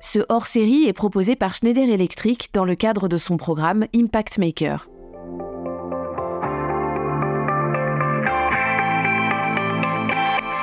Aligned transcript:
Ce 0.00 0.20
hors-série 0.28 0.84
est 0.86 0.92
proposé 0.92 1.34
par 1.34 1.54
Schneider 1.54 1.88
Electric 1.88 2.50
dans 2.52 2.64
le 2.64 2.76
cadre 2.76 3.08
de 3.08 3.16
son 3.16 3.36
programme 3.36 3.86
Impact 3.94 4.38
Maker. 4.38 4.88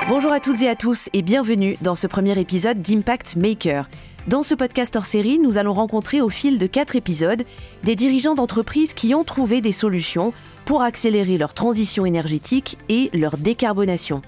Bonjour 0.08 0.32
à 0.32 0.40
toutes 0.40 0.62
et 0.62 0.68
à 0.68 0.74
tous 0.74 1.10
et 1.12 1.22
bienvenue 1.22 1.76
dans 1.80 1.94
ce 1.94 2.06
premier 2.06 2.38
épisode 2.38 2.80
d'Impact 2.80 3.36
Maker. 3.36 3.88
Dans 4.28 4.42
ce 4.42 4.54
podcast 4.54 4.94
hors 4.96 5.06
série, 5.06 5.38
nous 5.38 5.58
allons 5.58 5.74
rencontrer 5.74 6.20
au 6.20 6.28
fil 6.28 6.58
de 6.58 6.66
quatre 6.66 6.96
épisodes 6.96 7.42
des 7.82 7.96
dirigeants 7.96 8.34
d'entreprises 8.34 8.94
qui 8.94 9.14
ont 9.14 9.24
trouvé 9.24 9.60
des 9.60 9.72
solutions 9.72 10.32
pour 10.64 10.82
accélérer 10.82 11.38
leur 11.38 11.54
transition 11.54 12.06
énergétique 12.06 12.78
et 12.88 13.10
leur 13.12 13.36
décarbonation. 13.36 14.22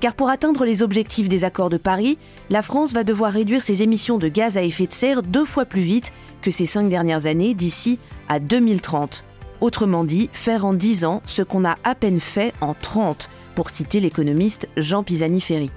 Car 0.00 0.14
pour 0.14 0.28
atteindre 0.28 0.64
les 0.64 0.82
objectifs 0.82 1.28
des 1.28 1.44
accords 1.44 1.70
de 1.70 1.78
Paris, 1.78 2.18
la 2.50 2.62
France 2.62 2.92
va 2.92 3.04
devoir 3.04 3.32
réduire 3.32 3.62
ses 3.62 3.82
émissions 3.82 4.18
de 4.18 4.28
gaz 4.28 4.56
à 4.56 4.62
effet 4.62 4.86
de 4.86 4.92
serre 4.92 5.22
deux 5.22 5.44
fois 5.44 5.64
plus 5.64 5.80
vite 5.80 6.12
que 6.42 6.50
ces 6.50 6.66
cinq 6.66 6.88
dernières 6.88 7.26
années 7.26 7.54
d'ici 7.54 7.98
à 8.28 8.38
2030. 8.38 9.24
Autrement 9.60 10.04
dit, 10.04 10.28
faire 10.32 10.66
en 10.66 10.74
10 10.74 11.06
ans 11.06 11.22
ce 11.24 11.42
qu'on 11.42 11.64
a 11.64 11.78
à 11.82 11.94
peine 11.94 12.20
fait 12.20 12.52
en 12.60 12.74
30, 12.74 13.30
pour 13.54 13.70
citer 13.70 14.00
l'économiste 14.00 14.68
Jean 14.76 15.02
Pisani-Ferry. 15.02 15.70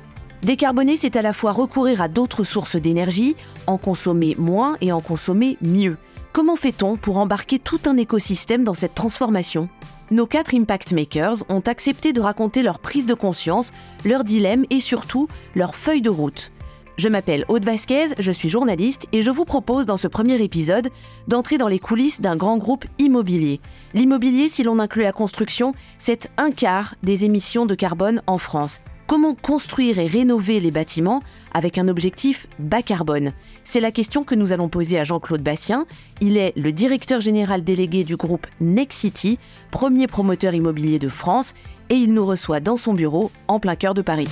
Décarboner, 0.44 0.98
c'est 0.98 1.16
à 1.16 1.22
la 1.22 1.34
fois 1.34 1.54
recourir 1.54 2.02
à 2.02 2.08
d'autres 2.08 2.44
sources 2.44 2.76
d'énergie, 2.76 3.36
en 3.68 3.78
consommer 3.78 4.36
moins 4.38 4.76
et 4.82 4.92
en 4.92 5.02
consommer 5.02 5.58
mieux. 5.62 5.98
Comment 6.34 6.56
fait-on 6.56 6.98
pour 6.98 7.18
embarquer 7.18 7.58
tout 7.58 7.80
un 7.86 7.98
écosystème 7.98 8.64
dans 8.64 8.74
cette 8.74 8.96
transformation? 8.96 9.70
Nos 10.12 10.26
quatre 10.26 10.56
Impact 10.56 10.92
Makers 10.92 11.44
ont 11.50 11.60
accepté 11.60 12.14
de 12.14 12.22
raconter 12.22 12.64
leur 12.64 12.80
prise 12.80 13.06
de 13.06 13.14
conscience, 13.14 13.72
leurs 14.04 14.24
dilemmes 14.24 14.66
et 14.72 14.80
surtout 14.80 15.28
leur 15.54 15.76
feuille 15.76 16.02
de 16.02 16.10
route. 16.10 16.52
Je 16.98 17.10
m'appelle 17.10 17.46
Aude 17.48 17.64
Vasquez, 17.64 18.08
je 18.18 18.32
suis 18.32 18.50
journaliste 18.50 19.06
et 19.12 19.22
je 19.22 19.30
vous 19.30 19.46
propose 19.46 19.86
dans 19.86 19.98
ce 19.98 20.08
premier 20.08 20.42
épisode 20.42 20.90
d'entrer 21.28 21.60
dans 21.60 21.68
les 21.68 21.78
coulisses 21.78 22.22
d'un 22.22 22.36
grand 22.36 22.58
groupe 22.58 22.86
immobilier. 22.98 23.62
L'immobilier, 23.94 24.50
si 24.50 24.64
l'on 24.64 24.80
inclut 24.80 25.04
la 25.04 25.12
construction, 25.12 25.74
c'est 26.00 26.32
un 26.38 26.50
quart 26.50 26.96
des 27.04 27.24
émissions 27.24 27.68
de 27.68 27.76
carbone 27.76 28.24
en 28.26 28.40
France. 28.40 28.82
Comment 29.10 29.34
construire 29.34 29.98
et 29.98 30.06
rénover 30.06 30.60
les 30.60 30.70
bâtiments 30.70 31.24
avec 31.52 31.80
un 31.80 31.88
objectif 31.88 32.46
bas 32.60 32.84
carbone 32.84 33.34
C'est 33.64 33.80
la 33.80 33.92
question 33.92 34.24
que 34.24 34.36
nous 34.36 34.54
allons 34.54 34.70
poser 34.70 35.00
à 35.00 35.04
Jean-Claude 35.04 35.42
Bastien. 35.42 35.88
Il 36.22 36.38
est 36.38 36.54
le 36.56 36.72
directeur 36.72 37.20
général 37.20 37.64
délégué 37.64 38.04
du 38.04 38.18
groupe 38.18 38.46
Nexity, 38.62 39.40
premier 39.72 40.06
promoteur 40.06 40.54
immobilier 40.54 41.00
de 41.00 41.10
France, 41.10 41.56
et 41.90 41.96
il 41.96 42.14
nous 42.14 42.24
reçoit 42.24 42.60
dans 42.60 42.76
son 42.76 42.94
bureau 42.94 43.32
en 43.48 43.60
plein 43.60 43.76
cœur 43.76 43.96
de 43.96 44.04
Paris. 44.04 44.30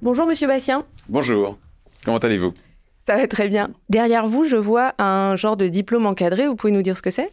Bonjour 0.00 0.26
Monsieur 0.26 0.48
Bastien. 0.48 0.86
Bonjour. 1.10 1.58
Comment 2.02 2.16
allez-vous? 2.16 2.54
Ça 3.06 3.16
va 3.16 3.26
très 3.26 3.48
bien. 3.48 3.70
Derrière 3.90 4.26
vous, 4.26 4.44
je 4.44 4.56
vois 4.56 4.94
un 4.98 5.36
genre 5.36 5.56
de 5.56 5.68
diplôme 5.68 6.06
encadré. 6.06 6.46
Vous 6.46 6.56
pouvez 6.56 6.72
nous 6.72 6.80
dire 6.80 6.96
ce 6.96 7.02
que 7.02 7.10
c'est? 7.10 7.30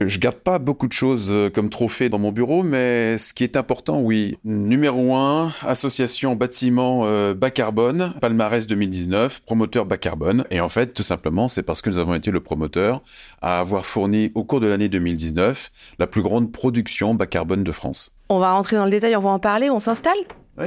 Je 0.00 0.18
garde 0.18 0.36
pas 0.36 0.58
beaucoup 0.58 0.88
de 0.88 0.92
choses 0.92 1.30
euh, 1.30 1.50
comme 1.50 1.68
trophée 1.68 2.08
dans 2.08 2.18
mon 2.18 2.32
bureau, 2.32 2.62
mais 2.62 3.18
ce 3.18 3.34
qui 3.34 3.44
est 3.44 3.56
important, 3.56 4.00
oui. 4.00 4.38
Numéro 4.44 5.14
un, 5.14 5.52
association 5.62 6.36
bâtiment 6.36 7.02
euh, 7.04 7.34
bas 7.34 7.50
carbone, 7.50 8.14
palmarès 8.20 8.66
2019, 8.66 9.44
promoteur 9.44 9.86
bas 9.86 9.98
carbone. 9.98 10.44
Et 10.50 10.60
en 10.60 10.68
fait, 10.68 10.94
tout 10.94 11.02
simplement, 11.02 11.48
c'est 11.48 11.62
parce 11.62 11.82
que 11.82 11.90
nous 11.90 11.98
avons 11.98 12.14
été 12.14 12.30
le 12.30 12.40
promoteur 12.40 13.02
à 13.42 13.60
avoir 13.60 13.84
fourni 13.84 14.32
au 14.34 14.44
cours 14.44 14.60
de 14.60 14.66
l'année 14.66 14.88
2019 14.88 15.70
la 15.98 16.06
plus 16.06 16.22
grande 16.22 16.50
production 16.50 17.14
bas 17.14 17.26
carbone 17.26 17.64
de 17.64 17.72
France. 17.72 18.12
On 18.28 18.38
va 18.38 18.52
rentrer 18.52 18.76
dans 18.76 18.84
le 18.84 18.90
détail, 18.90 19.16
on 19.16 19.20
va 19.20 19.30
en 19.30 19.38
parler, 19.38 19.70
on 19.70 19.78
s'installe? 19.78 20.18
Oui, 20.58 20.66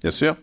bien 0.00 0.10
sûr. 0.10 0.36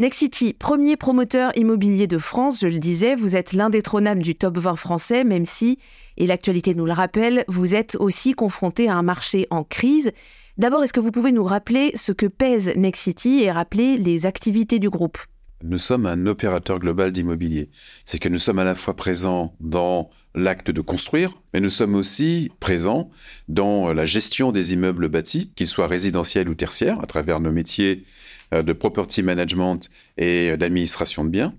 Nexity, 0.00 0.54
premier 0.54 0.96
promoteur 0.96 1.56
immobilier 1.56 2.08
de 2.08 2.18
France, 2.18 2.58
je 2.60 2.66
le 2.66 2.80
disais, 2.80 3.14
vous 3.14 3.36
êtes 3.36 3.52
l'indétrônable 3.52 4.22
du 4.22 4.34
top 4.34 4.58
20 4.58 4.74
français, 4.74 5.22
même 5.22 5.44
si, 5.44 5.78
et 6.16 6.26
l'actualité 6.26 6.74
nous 6.74 6.84
le 6.84 6.92
rappelle, 6.92 7.44
vous 7.46 7.76
êtes 7.76 7.96
aussi 8.00 8.32
confronté 8.32 8.88
à 8.88 8.96
un 8.96 9.02
marché 9.02 9.46
en 9.50 9.62
crise. 9.62 10.10
D'abord, 10.58 10.82
est-ce 10.82 10.92
que 10.92 10.98
vous 10.98 11.12
pouvez 11.12 11.30
nous 11.30 11.44
rappeler 11.44 11.92
ce 11.94 12.10
que 12.10 12.26
pèse 12.26 12.72
Nexity 12.74 13.44
et 13.44 13.52
rappeler 13.52 13.96
les 13.96 14.26
activités 14.26 14.80
du 14.80 14.90
groupe? 14.90 15.18
Nous 15.62 15.78
sommes 15.78 16.06
un 16.06 16.26
opérateur 16.26 16.80
global 16.80 17.12
d'immobilier. 17.12 17.70
C'est 18.04 18.18
que 18.18 18.28
nous 18.28 18.40
sommes 18.40 18.58
à 18.58 18.64
la 18.64 18.74
fois 18.74 18.96
présents 18.96 19.54
dans 19.60 20.10
l'acte 20.34 20.72
de 20.72 20.80
construire, 20.80 21.40
mais 21.52 21.60
nous 21.60 21.70
sommes 21.70 21.94
aussi 21.94 22.50
présents 22.58 23.12
dans 23.48 23.92
la 23.92 24.06
gestion 24.06 24.50
des 24.50 24.72
immeubles 24.72 25.08
bâtis, 25.08 25.52
qu'ils 25.54 25.68
soient 25.68 25.86
résidentiels 25.86 26.48
ou 26.48 26.56
tertiaires, 26.56 26.98
à 27.00 27.06
travers 27.06 27.38
nos 27.38 27.52
métiers 27.52 28.04
de 28.52 28.72
property 28.72 29.22
management 29.22 29.90
et 30.18 30.50
euh, 30.50 30.56
d'administration 30.56 31.24
de 31.24 31.30
biens. 31.30 31.54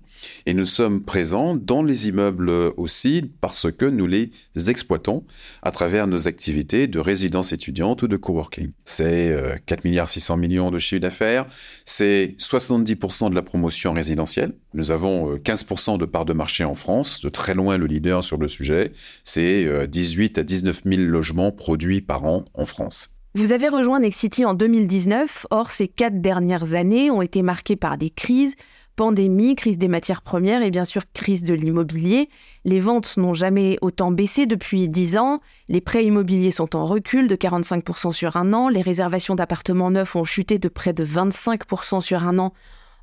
Et 0.46 0.54
nous 0.54 0.64
sommes 0.64 1.02
présents 1.02 1.54
dans 1.54 1.82
les 1.82 2.08
immeubles 2.08 2.50
aussi 2.76 3.30
parce 3.40 3.70
que 3.70 3.84
nous 3.84 4.06
les 4.06 4.30
exploitons 4.68 5.24
à 5.62 5.70
travers 5.70 6.06
nos 6.06 6.26
activités 6.26 6.86
de 6.86 6.98
résidence 6.98 7.52
étudiante 7.52 8.02
ou 8.02 8.08
de 8.08 8.16
coworking. 8.16 8.70
C'est 8.84 9.36
4 9.66 9.80
euh, 9.80 9.88
milliards 9.88 10.08
600 10.08 10.38
millions 10.38 10.70
de 10.70 10.78
chiffre 10.78 11.02
d'affaires, 11.02 11.46
c'est 11.84 12.34
70% 12.38 13.30
de 13.30 13.34
la 13.34 13.42
promotion 13.42 13.92
résidentielle. 13.92 14.54
Nous 14.72 14.90
avons 14.90 15.36
15% 15.36 15.98
de 15.98 16.06
part 16.06 16.24
de 16.24 16.32
marché 16.32 16.64
en 16.64 16.74
France, 16.74 17.20
de 17.20 17.28
très 17.28 17.54
loin 17.54 17.76
le 17.76 17.86
leader 17.86 18.24
sur 18.24 18.38
le 18.38 18.48
sujet. 18.48 18.92
C'est 19.22 19.86
18 19.86 20.38
à 20.38 20.42
19 20.42 20.82
000 20.84 21.02
logements 21.02 21.52
produits 21.52 22.00
par 22.00 22.24
an 22.24 22.44
en 22.54 22.64
France. 22.64 23.15
Vous 23.36 23.52
avez 23.52 23.68
rejoint 23.68 24.00
Nexity 24.00 24.46
en 24.46 24.54
2019, 24.54 25.48
or 25.50 25.70
ces 25.70 25.88
quatre 25.88 26.22
dernières 26.22 26.72
années 26.72 27.10
ont 27.10 27.20
été 27.20 27.42
marquées 27.42 27.76
par 27.76 27.98
des 27.98 28.08
crises, 28.08 28.54
pandémie, 28.96 29.56
crise 29.56 29.76
des 29.76 29.88
matières 29.88 30.22
premières 30.22 30.62
et 30.62 30.70
bien 30.70 30.86
sûr 30.86 31.02
crise 31.12 31.44
de 31.44 31.52
l'immobilier. 31.52 32.30
Les 32.64 32.80
ventes 32.80 33.18
n'ont 33.18 33.34
jamais 33.34 33.76
autant 33.82 34.10
baissé 34.10 34.46
depuis 34.46 34.88
10 34.88 35.18
ans, 35.18 35.40
les 35.68 35.82
prêts 35.82 36.06
immobiliers 36.06 36.50
sont 36.50 36.74
en 36.76 36.86
recul 36.86 37.28
de 37.28 37.36
45% 37.36 38.10
sur 38.10 38.38
un 38.38 38.54
an, 38.54 38.70
les 38.70 38.80
réservations 38.80 39.34
d'appartements 39.34 39.90
neufs 39.90 40.16
ont 40.16 40.24
chuté 40.24 40.58
de 40.58 40.70
près 40.70 40.94
de 40.94 41.04
25% 41.04 42.00
sur 42.00 42.26
un 42.26 42.38
an 42.38 42.54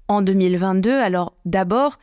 en 0.07 0.23
2022. 0.23 0.93
Alors 0.93 1.35
d'abord, 1.45 1.99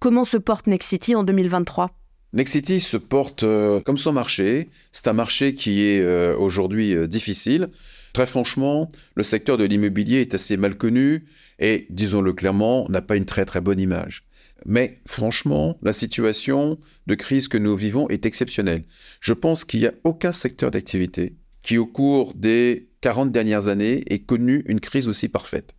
comment 0.00 0.24
se 0.24 0.36
porte 0.36 0.66
Nexity 0.66 1.14
en 1.14 1.22
2023 1.22 1.92
Nexity 2.34 2.80
se 2.80 2.98
porte 2.98 3.42
euh, 3.42 3.80
comme 3.80 3.96
son 3.96 4.12
marché. 4.12 4.68
C'est 4.92 5.08
un 5.08 5.14
marché 5.14 5.54
qui 5.54 5.84
est 5.84 6.00
euh, 6.00 6.36
aujourd'hui 6.36 6.94
euh, 6.94 7.06
difficile. 7.06 7.68
Très 8.12 8.26
franchement, 8.26 8.90
le 9.14 9.22
secteur 9.22 9.56
de 9.56 9.64
l'immobilier 9.64 10.20
est 10.20 10.34
assez 10.34 10.58
mal 10.58 10.76
connu 10.76 11.24
et, 11.58 11.86
disons-le 11.88 12.34
clairement, 12.34 12.86
n'a 12.90 13.00
pas 13.00 13.16
une 13.16 13.24
très 13.24 13.46
très 13.46 13.62
bonne 13.62 13.80
image. 13.80 14.24
Mais 14.66 15.00
franchement, 15.06 15.78
la 15.82 15.94
situation 15.94 16.78
de 17.06 17.14
crise 17.14 17.48
que 17.48 17.56
nous 17.56 17.76
vivons 17.76 18.08
est 18.08 18.26
exceptionnelle. 18.26 18.84
Je 19.20 19.32
pense 19.32 19.64
qu'il 19.64 19.80
n'y 19.80 19.86
a 19.86 19.94
aucun 20.04 20.32
secteur 20.32 20.70
d'activité 20.70 21.36
qui, 21.62 21.78
au 21.78 21.86
cours 21.86 22.34
des 22.34 22.90
40 23.00 23.32
dernières 23.32 23.68
années, 23.68 24.04
ait 24.12 24.18
connu 24.18 24.64
une 24.66 24.80
crise 24.80 25.08
aussi 25.08 25.28
parfaite. 25.28 25.74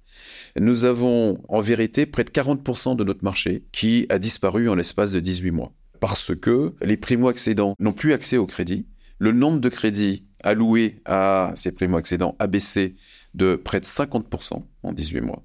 Nous 0.59 0.85
avons 0.85 1.43
en 1.47 1.61
vérité 1.61 2.05
près 2.05 2.23
de 2.23 2.31
40% 2.31 2.95
de 2.95 3.03
notre 3.03 3.23
marché 3.23 3.65
qui 3.71 4.07
a 4.09 4.17
disparu 4.17 4.67
en 4.67 4.75
l'espace 4.75 5.11
de 5.11 5.19
18 5.19 5.51
mois 5.51 5.73
parce 5.99 6.35
que 6.35 6.73
les 6.81 6.97
primo-accédants 6.97 7.75
n'ont 7.79 7.93
plus 7.93 8.13
accès 8.13 8.37
au 8.37 8.45
crédit. 8.45 8.85
Le 9.17 9.31
nombre 9.31 9.59
de 9.59 9.69
crédits 9.69 10.23
alloués 10.43 11.01
à 11.05 11.51
ces 11.55 11.71
primo-accédants 11.71 12.35
a 12.39 12.47
baissé 12.47 12.95
de 13.33 13.55
près 13.55 13.79
de 13.79 13.85
50% 13.85 14.63
en 14.83 14.93
18 14.93 15.21
mois. 15.21 15.43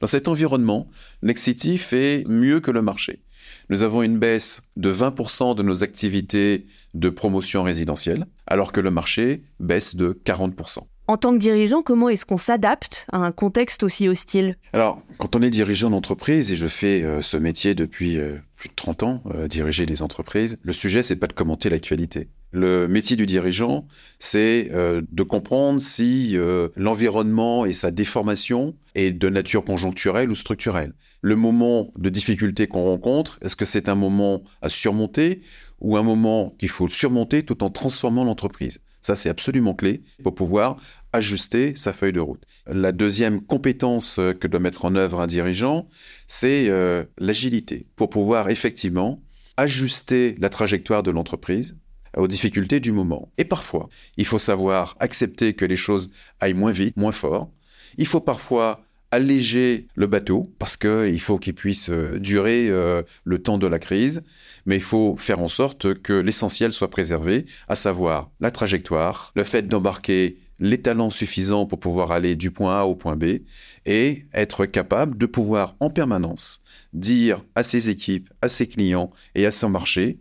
Dans 0.00 0.06
cet 0.06 0.28
environnement, 0.28 0.88
Nexity 1.22 1.78
fait 1.78 2.24
mieux 2.28 2.60
que 2.60 2.70
le 2.70 2.82
marché. 2.82 3.22
Nous 3.70 3.82
avons 3.82 4.02
une 4.02 4.18
baisse 4.18 4.70
de 4.76 4.92
20% 4.92 5.54
de 5.54 5.62
nos 5.62 5.82
activités 5.82 6.66
de 6.94 7.08
promotion 7.10 7.62
résidentielle, 7.62 8.26
alors 8.46 8.72
que 8.72 8.80
le 8.80 8.90
marché 8.90 9.42
baisse 9.60 9.96
de 9.96 10.18
40%. 10.24 10.80
En 11.06 11.16
tant 11.16 11.32
que 11.32 11.38
dirigeant, 11.38 11.82
comment 11.82 12.10
est-ce 12.10 12.26
qu'on 12.26 12.36
s'adapte 12.36 13.06
à 13.12 13.18
un 13.18 13.32
contexte 13.32 13.82
aussi 13.82 14.08
hostile? 14.08 14.56
Alors, 14.74 15.00
quand 15.16 15.36
on 15.36 15.42
est 15.42 15.50
dirigeant 15.50 15.88
d'entreprise, 15.88 16.52
et 16.52 16.56
je 16.56 16.66
fais 16.66 17.02
euh, 17.02 17.22
ce 17.22 17.38
métier 17.38 17.74
depuis 17.74 18.18
euh, 18.18 18.36
plus 18.58 18.68
de 18.68 18.74
30 18.74 19.02
ans, 19.04 19.22
euh, 19.34 19.48
diriger 19.48 19.86
des 19.86 20.02
entreprises, 20.02 20.58
le 20.62 20.72
sujet, 20.72 21.02
c'est 21.02 21.16
pas 21.16 21.28
de 21.28 21.32
commenter 21.32 21.70
l'actualité. 21.70 22.28
Le 22.50 22.88
métier 22.88 23.16
du 23.16 23.24
dirigeant, 23.24 23.86
c'est 24.18 24.70
de 24.72 25.22
comprendre 25.22 25.82
si 25.82 26.34
l'environnement 26.76 27.66
et 27.66 27.74
sa 27.74 27.90
déformation 27.90 28.74
est 28.94 29.10
de 29.10 29.28
nature 29.28 29.62
conjoncturelle 29.62 30.30
ou 30.30 30.34
structurelle. 30.34 30.94
Le 31.20 31.36
moment 31.36 31.92
de 31.98 32.08
difficulté 32.08 32.66
qu'on 32.66 32.84
rencontre, 32.84 33.38
est-ce 33.42 33.54
que 33.54 33.66
c'est 33.66 33.90
un 33.90 33.94
moment 33.94 34.44
à 34.62 34.70
surmonter 34.70 35.42
ou 35.80 35.98
un 35.98 36.02
moment 36.02 36.54
qu'il 36.58 36.70
faut 36.70 36.88
surmonter 36.88 37.42
tout 37.42 37.62
en 37.62 37.68
transformant 37.68 38.24
l'entreprise? 38.24 38.80
Ça, 39.00 39.16
c'est 39.16 39.28
absolument 39.28 39.74
clé 39.74 40.02
pour 40.22 40.34
pouvoir 40.34 40.76
ajuster 41.12 41.74
sa 41.76 41.92
feuille 41.92 42.12
de 42.12 42.20
route. 42.20 42.42
La 42.66 42.92
deuxième 42.92 43.40
compétence 43.40 44.18
euh, 44.18 44.32
que 44.32 44.46
doit 44.46 44.60
mettre 44.60 44.84
en 44.84 44.94
œuvre 44.94 45.20
un 45.20 45.26
dirigeant, 45.26 45.88
c'est 46.26 46.68
euh, 46.68 47.04
l'agilité 47.16 47.86
pour 47.96 48.10
pouvoir 48.10 48.50
effectivement 48.50 49.22
ajuster 49.56 50.36
la 50.38 50.50
trajectoire 50.50 51.02
de 51.02 51.10
l'entreprise, 51.10 51.76
aux 52.16 52.28
difficultés 52.28 52.80
du 52.80 52.92
moment. 52.92 53.32
Et 53.38 53.44
parfois, 53.44 53.88
il 54.16 54.24
faut 54.24 54.38
savoir 54.38 54.96
accepter 55.00 55.54
que 55.54 55.64
les 55.64 55.76
choses 55.76 56.10
aillent 56.40 56.54
moins 56.54 56.72
vite, 56.72 56.96
moins 56.96 57.12
fort. 57.12 57.50
Il 57.96 58.06
faut 58.06 58.20
parfois 58.20 58.84
alléger 59.10 59.86
le 59.94 60.06
bateau 60.06 60.52
parce 60.58 60.76
qu'il 60.76 61.20
faut 61.20 61.38
qu'il 61.38 61.54
puisse 61.54 61.88
euh, 61.90 62.18
durer 62.18 62.68
euh, 62.68 63.02
le 63.24 63.38
temps 63.40 63.58
de 63.58 63.66
la 63.66 63.78
crise, 63.78 64.22
mais 64.66 64.76
il 64.76 64.82
faut 64.82 65.16
faire 65.16 65.40
en 65.40 65.48
sorte 65.48 65.94
que 65.94 66.12
l'essentiel 66.12 66.72
soit 66.72 66.90
préservé, 66.90 67.46
à 67.68 67.74
savoir 67.74 68.30
la 68.40 68.50
trajectoire, 68.50 69.32
le 69.34 69.44
fait 69.44 69.66
d'embarquer 69.66 70.38
les 70.60 70.82
talents 70.82 71.10
suffisants 71.10 71.66
pour 71.66 71.78
pouvoir 71.78 72.10
aller 72.10 72.36
du 72.36 72.50
point 72.50 72.80
A 72.80 72.84
au 72.84 72.96
point 72.96 73.16
B 73.16 73.40
et 73.86 74.26
être 74.34 74.66
capable 74.66 75.16
de 75.16 75.26
pouvoir 75.26 75.76
en 75.80 75.88
permanence 75.88 76.62
dire 76.92 77.44
à 77.54 77.62
ses 77.62 77.90
équipes, 77.90 78.28
à 78.42 78.48
ses 78.48 78.66
clients 78.66 79.10
et 79.34 79.46
à 79.46 79.50
son 79.50 79.70
marché 79.70 80.18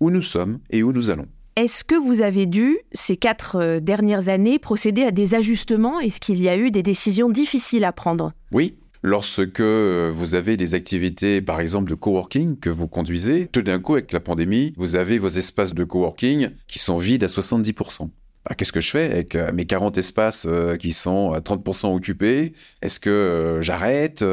où 0.00 0.10
nous 0.10 0.22
sommes 0.22 0.58
et 0.70 0.82
où 0.82 0.92
nous 0.92 1.10
allons. 1.10 1.28
Est-ce 1.56 1.84
que 1.84 1.94
vous 1.94 2.20
avez 2.20 2.46
dû, 2.46 2.78
ces 2.90 3.16
quatre 3.16 3.56
euh, 3.60 3.78
dernières 3.78 4.28
années, 4.28 4.58
procéder 4.58 5.04
à 5.04 5.12
des 5.12 5.36
ajustements? 5.36 6.00
Est-ce 6.00 6.18
qu'il 6.18 6.42
y 6.42 6.48
a 6.48 6.56
eu 6.56 6.72
des 6.72 6.82
décisions 6.82 7.28
difficiles 7.30 7.84
à 7.84 7.92
prendre? 7.92 8.32
Oui, 8.52 8.76
Lorsque 9.06 9.60
euh, 9.60 10.10
vous 10.14 10.34
avez 10.34 10.56
des 10.56 10.74
activités, 10.74 11.42
par 11.42 11.60
exemple, 11.60 11.90
de 11.90 11.94
coworking 11.94 12.58
que 12.58 12.70
vous 12.70 12.88
conduisez, 12.88 13.48
tout 13.48 13.60
d'un 13.60 13.78
coup, 13.78 13.92
avec 13.92 14.12
la 14.12 14.20
pandémie, 14.20 14.72
vous 14.78 14.96
avez 14.96 15.18
vos 15.18 15.28
espaces 15.28 15.74
de 15.74 15.84
coworking 15.84 16.48
qui 16.66 16.78
sont 16.78 16.96
vides 16.96 17.22
à 17.22 17.26
70%. 17.26 18.08
Bah, 18.46 18.54
qu'est-ce 18.56 18.72
que 18.72 18.80
je 18.80 18.90
fais 18.90 19.04
avec 19.12 19.34
euh, 19.34 19.52
mes 19.52 19.66
40 19.66 19.98
espaces 19.98 20.48
qui 20.80 20.94
sont 20.94 21.32
à 21.32 21.40
30% 21.40 21.94
occupés? 21.94 22.54
Est-ce 22.80 22.98
que 22.98 23.58
j'arrête 23.60 24.24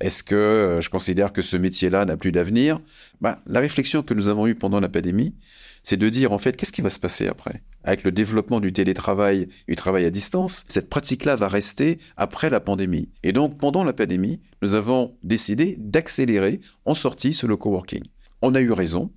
Est-ce 0.00 0.24
que 0.24 0.80
je 0.82 0.90
considère 0.90 1.32
que 1.32 1.40
ce 1.40 1.56
métier-là 1.56 2.04
n'a 2.04 2.16
plus 2.16 2.32
d'avenir? 2.32 2.80
Bah, 3.20 3.38
La 3.46 3.60
réflexion 3.60 4.02
que 4.02 4.12
nous 4.12 4.28
avons 4.28 4.48
eue 4.48 4.56
pendant 4.56 4.80
la 4.80 4.88
pandémie, 4.88 5.34
c'est 5.82 5.96
de 5.96 6.08
dire 6.08 6.32
en 6.32 6.38
fait 6.38 6.56
qu'est-ce 6.56 6.72
qui 6.72 6.82
va 6.82 6.90
se 6.90 7.00
passer 7.00 7.26
après? 7.26 7.62
Avec 7.84 8.04
le 8.04 8.12
développement 8.12 8.60
du 8.60 8.72
télétravail, 8.72 9.48
du 9.66 9.76
travail 9.76 10.04
à 10.04 10.10
distance, 10.10 10.64
cette 10.68 10.90
pratique-là 10.90 11.36
va 11.36 11.48
rester 11.48 11.98
après 12.16 12.50
la 12.50 12.60
pandémie. 12.60 13.08
Et 13.22 13.32
donc 13.32 13.58
pendant 13.58 13.84
la 13.84 13.92
pandémie, 13.92 14.40
nous 14.62 14.74
avons 14.74 15.16
décidé 15.22 15.76
d'accélérer 15.78 16.60
en 16.84 16.94
sortie 16.94 17.32
sur 17.32 17.48
le 17.48 17.56
coworking. 17.56 18.04
On 18.42 18.54
a 18.54 18.60
eu 18.60 18.72
raison, 18.72 19.10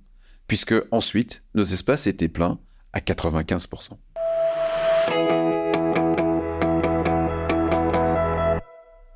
puisque 0.46 0.74
ensuite 0.90 1.42
nos 1.54 1.64
espaces 1.64 2.06
étaient 2.06 2.28
pleins 2.28 2.58
à 2.92 3.00
95%. 3.00 3.98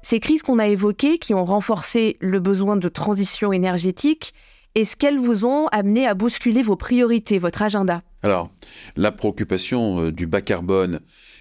Ces 0.03 0.21
crises 0.21 0.43
qu'on 0.43 0.59
a 0.59 0.67
évoquées, 0.69 1.19
qui 1.19 1.35
ont 1.35 1.45
renforcé 1.45 2.17
le 2.21 2.41
besoin 2.41 2.77
de 2.77 2.89
transition 2.89 3.53
énergétique, 3.53 4.33
est-ce 4.79 4.97
qu'elles 4.97 5.19
vous 5.19 5.45
ont 5.45 5.67
amené 5.69 6.07
à 6.07 6.15
bousculer 6.15 6.63
vos 6.63 6.77
priorités, 6.77 7.39
votre 7.39 7.63
agenda 7.63 8.03
Alors, 8.23 8.51
la 8.97 9.11
préoccupation 9.11 10.05
euh, 10.05 10.13
du 10.13 10.27
bas 10.27 10.41
carbone 10.41 11.01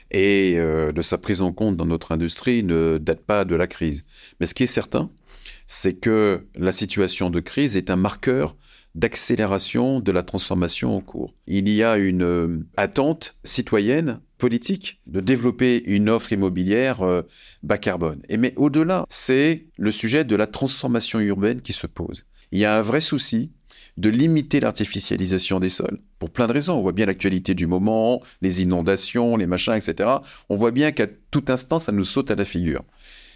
et 0.10 0.56
euh, 0.58 0.92
de 0.92 1.02
sa 1.04 1.20
prise 1.20 1.42
en 1.42 1.54
compte 1.54 1.78
dans 1.78 1.86
notre 1.86 2.12
industrie 2.12 2.64
ne 2.64 2.98
date 2.98 3.22
pas 3.22 3.46
de 3.46 3.56
la 3.56 3.68
crise. 3.68 4.06
Mais 4.40 4.48
ce 4.48 4.56
qui 4.56 4.64
est 4.64 4.68
certain, 4.68 5.12
c'est 5.68 6.00
que 6.00 6.48
la 6.56 6.72
situation 6.72 7.30
de 7.30 7.40
crise 7.40 7.76
est 7.76 7.92
un 7.92 7.96
marqueur 7.96 8.56
d'accélération 8.96 10.00
de 10.00 10.12
la 10.12 10.24
transformation 10.24 10.96
en 10.96 11.02
cours. 11.02 11.36
Il 11.46 11.70
y 11.70 11.84
a 11.84 11.98
une 11.98 12.24
euh, 12.24 12.66
attente 12.76 13.36
citoyenne, 13.44 14.20
politique, 14.40 15.00
de 15.06 15.20
développer 15.20 15.84
une 15.86 16.10
offre 16.10 16.34
immobilière 16.34 17.00
bas 17.64 17.80
carbone. 17.80 18.22
Mais 18.30 18.54
au-delà, 18.56 19.06
c'est 19.10 19.66
le 19.78 19.92
sujet 19.92 20.26
de 20.26 20.36
la 20.36 20.46
transformation 20.46 21.20
urbaine 21.20 21.62
qui 21.62 21.74
se 21.74 21.88
pose 21.88 22.26
il 22.52 22.60
y 22.60 22.66
a 22.66 22.78
un 22.78 22.82
vrai 22.82 23.02
souci 23.02 23.52
de 23.98 24.10
limiter 24.10 24.60
l'artificialisation 24.60 25.60
des 25.60 25.70
sols. 25.70 26.00
Pour 26.20 26.30
plein 26.30 26.48
de 26.48 26.54
raisons. 26.54 26.78
On 26.78 26.82
voit 26.82 26.92
bien 26.92 27.08
l'actualité 27.08 27.56
du 27.56 27.68
moment, 27.68 28.22
les 28.42 28.62
inondations, 28.62 29.38
les 29.38 29.48
machins, 29.48 29.74
etc. 29.74 30.10
On 30.50 30.56
voit 30.56 30.72
bien 30.72 30.92
qu'à 30.92 31.08
tout 31.08 31.46
instant, 31.48 31.80
ça 31.80 31.92
nous 31.92 32.04
saute 32.04 32.30
à 32.32 32.36
la 32.36 32.46
figure. 32.46 32.84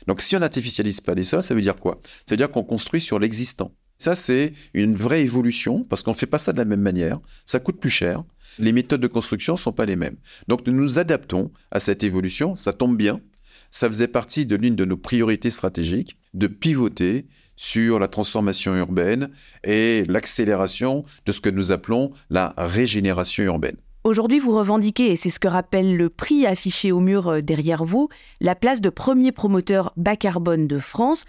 Donc 0.08 0.22
si 0.22 0.36
on 0.36 0.40
n'artificialise 0.40 1.02
pas 1.02 1.16
les 1.16 1.24
sols, 1.24 1.44
ça 1.44 1.56
veut 1.56 1.62
dire 1.62 1.76
quoi? 1.76 2.00
Ça 2.26 2.32
veut 2.32 2.38
dire 2.38 2.52
qu'on 2.52 2.64
construit 2.64 3.02
sur 3.02 3.20
l'existant. 3.20 3.74
Ça, 3.98 4.16
c'est 4.16 4.54
une 4.74 4.96
vraie 4.96 5.22
évolution, 5.22 5.84
parce 5.84 6.02
qu'on 6.02 6.12
ne 6.12 6.16
fait 6.16 6.26
pas 6.26 6.40
ça 6.40 6.54
de 6.54 6.58
la 6.58 6.66
même 6.66 6.82
manière. 6.82 7.20
Ça 7.46 7.60
coûte 7.60 7.80
plus 7.80 7.92
cher. 7.92 8.24
Les 8.58 8.72
méthodes 8.72 9.02
de 9.02 9.08
construction 9.08 9.54
ne 9.54 9.60
sont 9.60 9.74
pas 9.74 9.86
les 9.86 9.96
mêmes. 9.96 10.18
Donc 10.48 10.66
nous 10.66 10.74
nous 10.74 11.00
adaptons 11.00 11.52
à 11.70 11.80
cette 11.80 12.04
évolution. 12.04 12.56
Ça 12.56 12.74
tombe 12.74 12.98
bien. 12.98 13.22
Ça 13.70 13.88
faisait 13.88 14.08
partie 14.08 14.46
de 14.46 14.56
l'une 14.56 14.76
de 14.76 14.86
nos 14.86 14.98
priorités 14.98 15.50
stratégiques, 15.50 16.18
de 16.34 16.48
pivoter 16.48 17.28
sur 17.62 18.00
la 18.00 18.08
transformation 18.08 18.76
urbaine 18.76 19.30
et 19.64 20.04
l'accélération 20.08 21.06
de 21.28 21.32
ce 21.32 21.40
que 21.40 21.50
nous 21.50 21.72
appelons 21.72 22.12
la 22.32 22.56
régénération 22.58 23.44
urbaine. 23.44 23.76
Aujourd'hui, 24.04 24.40
vous 24.40 24.58
revendiquez, 24.58 25.12
et 25.12 25.16
c'est 25.16 25.30
ce 25.30 25.40
que 25.40 25.48
rappelle 25.48 25.96
le 25.96 26.10
prix 26.10 26.48
affiché 26.48 26.92
au 26.92 27.00
mur 27.00 27.28
euh, 27.28 27.42
derrière 27.42 27.86
vous, 27.86 28.10
la 28.40 28.56
place 28.56 28.82
de 28.82 28.90
premier 28.90 29.32
promoteur 29.32 29.94
bas 29.96 30.16
carbone 30.16 30.68
de 30.68 30.80
France. 30.80 31.26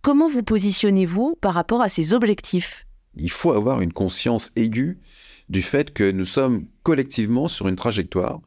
Comment 0.00 0.26
vous 0.26 0.42
positionnez-vous 0.42 1.36
par 1.42 1.52
rapport 1.52 1.82
à 1.82 1.90
ces 1.90 2.14
objectifs? 2.14 2.86
Il 3.14 3.30
faut 3.30 3.52
avoir 3.52 3.82
une 3.82 3.92
conscience 3.92 4.52
aiguë 4.56 4.98
du 5.50 5.60
fait 5.60 5.92
que 5.92 6.10
nous 6.10 6.24
sommes 6.24 6.64
collectivement 6.82 7.46
sur 7.46 7.68
une 7.68 7.76
trajectoire 7.76 8.40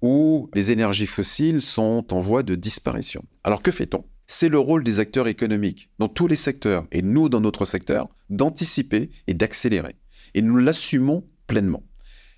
où 0.00 0.48
les 0.54 0.70
énergies 0.70 1.06
fossiles 1.06 1.60
sont 1.60 2.14
en 2.14 2.20
voie 2.20 2.42
de 2.42 2.54
disparition. 2.54 3.22
Alors 3.44 3.60
que 3.60 3.72
fait-on? 3.72 4.04
C'est 4.28 4.50
le 4.50 4.58
rôle 4.58 4.84
des 4.84 5.00
acteurs 5.00 5.26
économiques, 5.26 5.90
dans 5.98 6.06
tous 6.06 6.28
les 6.28 6.36
secteurs, 6.36 6.86
et 6.92 7.02
nous 7.02 7.30
dans 7.30 7.40
notre 7.40 7.64
secteur, 7.64 8.08
d'anticiper 8.28 9.10
et 9.26 9.34
d'accélérer. 9.34 9.96
Et 10.34 10.42
nous 10.42 10.58
l'assumons 10.58 11.24
pleinement. 11.46 11.82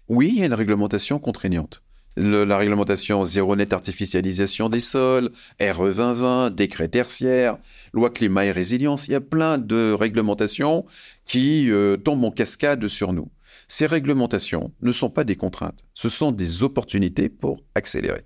Oui, 0.09 0.33
il 0.33 0.39
y 0.39 0.43
a 0.43 0.47
une 0.47 0.55
réglementation 0.55 1.19
contraignante. 1.19 1.83
la 2.17 2.57
réglementation 2.57 3.25
zéro 3.25 3.57
net 3.57 3.73
artificialisation 3.73 4.69
des 4.69 4.81
sols, 4.81 5.31
RE 5.61 5.93
2020, 5.93 6.51
décret 6.51 6.89
tertiaire, 6.89 7.59
loi 7.93 8.11
climat 8.11 8.47
et 8.47 8.53
résilience, 8.53 9.09
il 9.09 9.13
y 9.13 9.17
a 9.17 9.21
plein 9.21 9.59
de 9.59 9.93
réglementations 9.93 10.87
qui 11.27 11.71
euh, 11.71 11.97
tombent 11.97 12.25
en 12.25 12.31
cascade 12.31 12.87
sur 12.87 13.13
nous. 13.13 13.31
Ces 13.67 13.87
réglementations 13.87 14.73
ne 14.81 14.93
sont 14.93 15.11
pas 15.11 15.25
des 15.25 15.37
contraintes, 15.37 15.85
ce 15.95 16.09
sont 16.09 16.31
des 16.31 16.63
opportunités 16.63 17.29
pour 17.29 17.65
accélérer. 17.75 18.23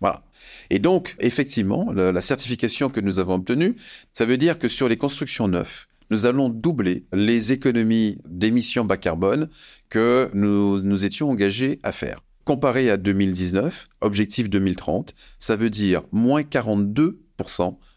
Voilà. 0.00 0.22
Et 0.70 0.78
donc, 0.78 1.16
effectivement, 1.20 1.92
la, 1.92 2.20
certification 2.20 2.90
que 2.90 3.00
nous 3.00 3.18
avons 3.18 3.34
obtenue, 3.34 3.76
ça 4.12 4.24
veut 4.24 4.36
dire 4.36 4.58
que 4.58 4.68
sur 4.68 4.88
les 4.88 4.96
constructions 4.96 5.48
neuves, 5.48 5.86
nous 6.10 6.26
allons 6.26 6.48
doubler 6.48 7.06
les 7.12 7.52
économies 7.52 8.18
d'émissions 8.26 8.84
bas 8.84 8.96
carbone 8.96 9.48
que 9.88 10.30
nous 10.34 10.82
nous 10.82 11.04
étions 11.04 11.30
engagés 11.30 11.78
à 11.82 11.92
faire. 11.92 12.22
Comparé 12.44 12.90
à 12.90 12.96
2019, 12.96 13.86
objectif 14.00 14.50
2030, 14.50 15.14
ça 15.38 15.56
veut 15.56 15.70
dire 15.70 16.02
moins 16.10 16.42
42% 16.42 17.14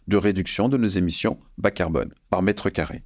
de 0.08 0.18
réduction 0.18 0.70
de 0.70 0.78
nos 0.78 0.88
émissions 0.88 1.40
bas 1.58 1.72
carbone 1.72 2.14
par 2.30 2.44
mètre 2.44 2.70
carré. 2.70 3.04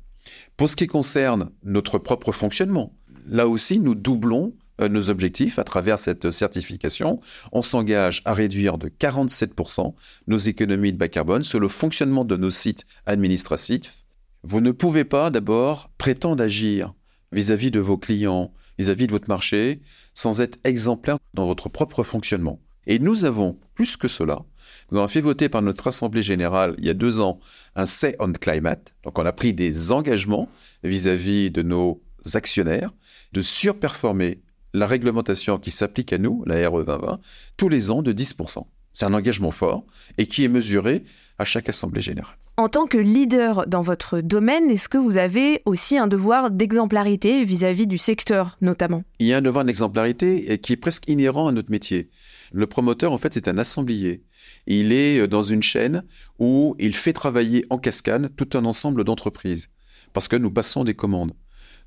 Pour 0.57 0.67
ce 0.67 0.75
qui 0.75 0.87
concerne 0.87 1.51
notre 1.63 1.99
propre 1.99 2.31
fonctionnement, 2.31 2.93
là 3.27 3.47
aussi, 3.47 3.79
nous 3.79 3.95
doublons 3.95 4.53
nos 4.79 5.09
objectifs 5.09 5.59
à 5.59 5.63
travers 5.63 5.99
cette 5.99 6.31
certification. 6.31 7.19
On 7.51 7.61
s'engage 7.61 8.21
à 8.25 8.33
réduire 8.33 8.77
de 8.77 8.89
47% 8.89 9.93
nos 10.27 10.37
économies 10.37 10.93
de 10.93 10.97
bas 10.97 11.07
carbone 11.07 11.43
sur 11.43 11.59
le 11.59 11.67
fonctionnement 11.67 12.25
de 12.25 12.37
nos 12.37 12.51
sites 12.51 12.85
administratifs. 13.05 14.05
Vous 14.43 14.61
ne 14.61 14.71
pouvez 14.71 15.03
pas 15.03 15.29
d'abord 15.29 15.89
prétendre 15.97 16.43
agir 16.43 16.93
vis-à-vis 17.31 17.71
de 17.71 17.79
vos 17.79 17.97
clients, 17.97 18.53
vis-à-vis 18.77 19.07
de 19.07 19.11
votre 19.11 19.29
marché, 19.29 19.81
sans 20.13 20.41
être 20.41 20.59
exemplaire 20.63 21.17
dans 21.33 21.45
votre 21.45 21.69
propre 21.69 22.03
fonctionnement. 22.03 22.61
Et 22.85 22.99
nous 22.99 23.25
avons, 23.25 23.59
plus 23.73 23.97
que 23.97 24.07
cela, 24.07 24.45
nous 24.91 24.97
avons 24.97 25.07
fait 25.07 25.21
voter 25.21 25.49
par 25.49 25.61
notre 25.61 25.87
Assemblée 25.87 26.23
générale 26.23 26.75
il 26.77 26.85
y 26.85 26.89
a 26.89 26.93
deux 26.93 27.19
ans 27.19 27.39
un 27.75 27.85
Say 27.85 28.15
on 28.19 28.31
Climate. 28.31 28.95
Donc 29.03 29.19
on 29.19 29.25
a 29.25 29.33
pris 29.33 29.53
des 29.53 29.91
engagements 29.91 30.49
vis 30.83 31.07
à 31.07 31.15
-vis 31.15 31.51
de 31.51 31.61
nos 31.61 32.01
actionnaires 32.33 32.93
de 33.33 33.41
surperformer 33.41 34.41
la 34.73 34.87
réglementation 34.87 35.57
qui 35.57 35.71
s'applique 35.71 36.13
à 36.13 36.17
nous, 36.17 36.43
la 36.45 36.69
RE 36.69 36.83
2020, 36.83 37.19
tous 37.57 37.69
les 37.69 37.89
ans 37.89 38.01
de 38.01 38.13
10%. 38.13 38.65
C'est 38.93 39.05
un 39.05 39.13
engagement 39.13 39.51
fort 39.51 39.85
et 40.17 40.25
qui 40.27 40.43
est 40.43 40.49
mesuré 40.49 41.03
à 41.37 41.45
chaque 41.45 41.69
Assemblée 41.69 42.01
générale. 42.01 42.35
En 42.59 42.69
tant 42.69 42.87
que 42.87 42.97
leader 42.97 43.67
dans 43.67 43.83
votre 43.83 44.19
domaine, 44.19 44.71
est-ce 44.71 44.89
que 44.89 44.97
vous 44.97 45.17
avez 45.17 45.61
aussi 45.65 45.95
un 45.99 46.07
devoir 46.07 46.49
d'exemplarité 46.49 47.43
vis-à-vis 47.43 47.85
du 47.85 47.99
secteur 47.99 48.57
notamment? 48.61 49.03
Il 49.19 49.27
y 49.27 49.33
a 49.33 49.37
un 49.37 49.43
devoir 49.43 49.63
d'exemplarité 49.63 50.57
qui 50.57 50.73
est 50.73 50.77
presque 50.77 51.07
inhérent 51.07 51.47
à 51.47 51.51
notre 51.51 51.69
métier. 51.69 52.09
Le 52.51 52.65
promoteur, 52.65 53.11
en 53.11 53.19
fait, 53.19 53.35
c'est 53.35 53.47
un 53.47 53.59
assemblier. 53.59 54.23
Il 54.65 54.91
est 54.91 55.27
dans 55.27 55.43
une 55.43 55.61
chaîne 55.61 56.03
où 56.39 56.75
il 56.79 56.95
fait 56.95 57.13
travailler 57.13 57.63
en 57.69 57.77
cascade 57.77 58.35
tout 58.35 58.49
un 58.57 58.65
ensemble 58.65 59.03
d'entreprises 59.03 59.69
parce 60.13 60.27
que 60.27 60.35
nous 60.35 60.49
passons 60.49 60.83
des 60.83 60.95
commandes. 60.95 61.33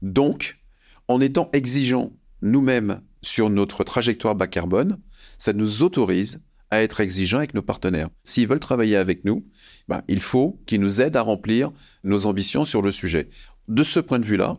Donc, 0.03 0.61
en 1.09 1.21
étant 1.21 1.51
exigeant 1.53 2.13
nous-mêmes 2.43 3.01
sur 3.23 3.51
notre 3.51 3.85
trajectoire 3.85 4.35
bas 4.35 4.47
carbone, 4.47 4.99
ça 5.39 5.53
nous 5.53 5.83
autorise 5.83 6.43
à 6.71 6.83
être 6.83 7.01
exigeants 7.01 7.39
avec 7.39 7.55
nos 7.55 7.63
partenaires. 7.63 8.09
S'ils 8.23 8.47
veulent 8.47 8.61
travailler 8.61 8.97
avec 8.97 9.25
nous, 9.25 9.45
ben, 9.89 10.03
il 10.09 10.21
faut 10.21 10.61
qu'ils 10.67 10.81
nous 10.81 11.01
aident 11.01 11.17
à 11.17 11.23
remplir 11.23 11.73
nos 12.05 12.27
ambitions 12.27 12.65
sur 12.65 12.81
le 12.81 12.93
sujet. 12.93 13.29
De 13.69 13.83
ce 13.83 14.01
point 14.01 14.19
de 14.19 14.25
vue-là, 14.25 14.57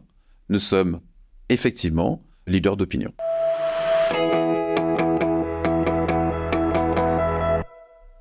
nous 0.50 0.60
sommes 0.60 1.00
effectivement 1.50 2.24
leaders 2.48 2.78
d'opinion. 2.78 3.14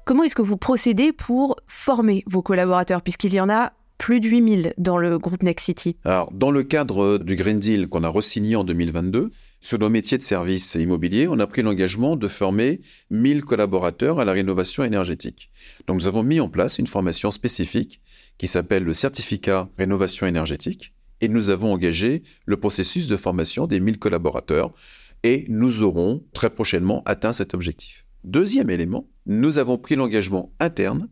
Comment 0.05 0.25
est-ce 0.25 0.35
que 0.35 0.43
vous 0.43 0.57
procédez 0.57 1.12
pour 1.12 1.57
former 1.69 2.25
vos 2.26 2.43
collaborateurs, 2.43 3.02
puisqu'il 3.02 3.33
y 3.33 3.40
en 3.40 3.49
a 3.49 3.73
plus 3.97 4.19
de 4.19 4.29
8000 4.29 4.75
dans 4.76 4.99
le 4.99 5.19
groupe 5.19 5.43
Next 5.43 5.67
City? 5.67 5.97
Alors, 6.05 6.33
dans 6.33 6.50
le 6.50 6.62
cadre 6.62 7.19
du 7.19 7.37
Green 7.37 7.61
Deal 7.61 7.88
qu'on 7.88 8.02
a 8.02 8.09
re-signé 8.09 8.57
en 8.57 8.64
2022, 8.64 9.31
sur 9.61 9.79
nos 9.79 9.90
métiers 9.90 10.19
de 10.19 10.23
services 10.23 10.75
immobiliers, 10.75 11.29
on 11.29 11.38
a 11.38 11.47
pris 11.47 11.62
l'engagement 11.62 12.17
de 12.17 12.29
former 12.29 12.81
1000 13.11 13.45
collaborateurs 13.45 14.19
à 14.19 14.25
la 14.25 14.33
rénovation 14.33 14.85
énergétique. 14.85 15.50
Donc, 15.87 16.00
nous 16.00 16.07
avons 16.07 16.23
mis 16.23 16.40
en 16.40 16.49
place 16.49 16.79
une 16.79 16.87
formation 16.87 17.31
spécifique 17.31 18.00
qui 18.38 18.49
s'appelle 18.49 18.85
le 18.85 18.95
certificat 18.95 19.69
rénovation 19.76 20.26
énergétique 20.26 20.95
et 21.21 21.29
nous 21.29 21.50
avons 21.50 21.73
engagé 21.73 22.23
le 22.47 22.57
processus 22.57 23.07
de 23.07 23.17
formation 23.17 23.67
des 23.67 23.81
1000 23.81 23.99
collaborateurs 23.99 24.73
et 25.23 25.45
nous 25.49 25.83
aurons 25.83 26.25
très 26.33 26.50
prochainement 26.50 27.02
atteint 27.05 27.35
cet 27.35 27.52
objectif. 27.52 28.07
Deuxième 28.25 28.71
élément, 28.71 29.09
nous 29.26 29.59
avons 29.59 29.76
pris 29.76 29.97
l'engagement 29.97 30.52
interne 30.59 31.09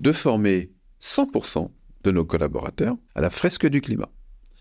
de 0.00 0.12
former 0.12 0.72
100% 1.00 1.70
de 2.02 2.10
nos 2.10 2.24
collaborateurs 2.24 2.96
à 3.14 3.20
la 3.20 3.30
fresque 3.30 3.66
du 3.66 3.80
climat. 3.80 4.10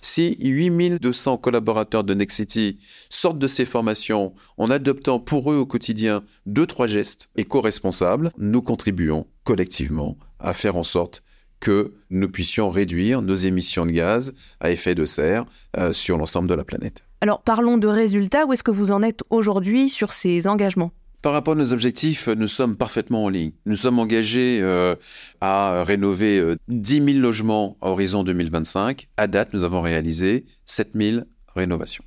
Si 0.01 0.35
8200 0.39 1.37
collaborateurs 1.37 2.03
de 2.03 2.15
Nexity 2.15 2.79
sortent 3.09 3.37
de 3.37 3.47
ces 3.47 3.65
formations 3.65 4.33
en 4.57 4.71
adoptant 4.71 5.19
pour 5.19 5.51
eux 5.51 5.57
au 5.57 5.67
quotidien 5.67 6.23
deux, 6.47 6.65
trois 6.65 6.87
gestes 6.87 7.29
éco-responsables, 7.37 8.31
nous 8.37 8.63
contribuons 8.63 9.27
collectivement 9.43 10.17
à 10.39 10.53
faire 10.55 10.75
en 10.75 10.83
sorte 10.83 11.23
que 11.59 11.93
nous 12.09 12.29
puissions 12.29 12.71
réduire 12.71 13.21
nos 13.21 13.35
émissions 13.35 13.85
de 13.85 13.91
gaz 13.91 14.33
à 14.59 14.71
effet 14.71 14.95
de 14.95 15.05
serre 15.05 15.45
euh, 15.77 15.93
sur 15.93 16.17
l'ensemble 16.17 16.49
de 16.49 16.55
la 16.55 16.63
planète. 16.63 17.03
Alors 17.21 17.43
parlons 17.43 17.77
de 17.77 17.87
résultats. 17.87 18.47
Où 18.47 18.53
est-ce 18.53 18.63
que 18.63 18.71
vous 18.71 18.91
en 18.91 19.03
êtes 19.03 19.21
aujourd'hui 19.29 19.87
sur 19.87 20.11
ces 20.11 20.47
engagements? 20.47 20.91
Par 21.21 21.33
rapport 21.33 21.53
à 21.53 21.57
nos 21.57 21.73
objectifs, 21.73 22.27
nous 22.27 22.47
sommes 22.47 22.75
parfaitement 22.75 23.25
en 23.25 23.29
ligne. 23.29 23.51
Nous 23.65 23.75
sommes 23.75 23.99
engagés 23.99 24.59
euh, 24.61 24.95
à 25.39 25.83
rénover 25.83 26.55
10 26.67 26.99
euh, 26.99 27.05
000 27.05 27.19
logements 27.19 27.77
à 27.81 27.89
horizon 27.89 28.23
2025. 28.23 29.07
À 29.17 29.27
date, 29.27 29.53
nous 29.53 29.63
avons 29.63 29.81
réalisé 29.81 30.45
7 30.65 30.91
000 30.95 31.23
rénovations. 31.55 32.03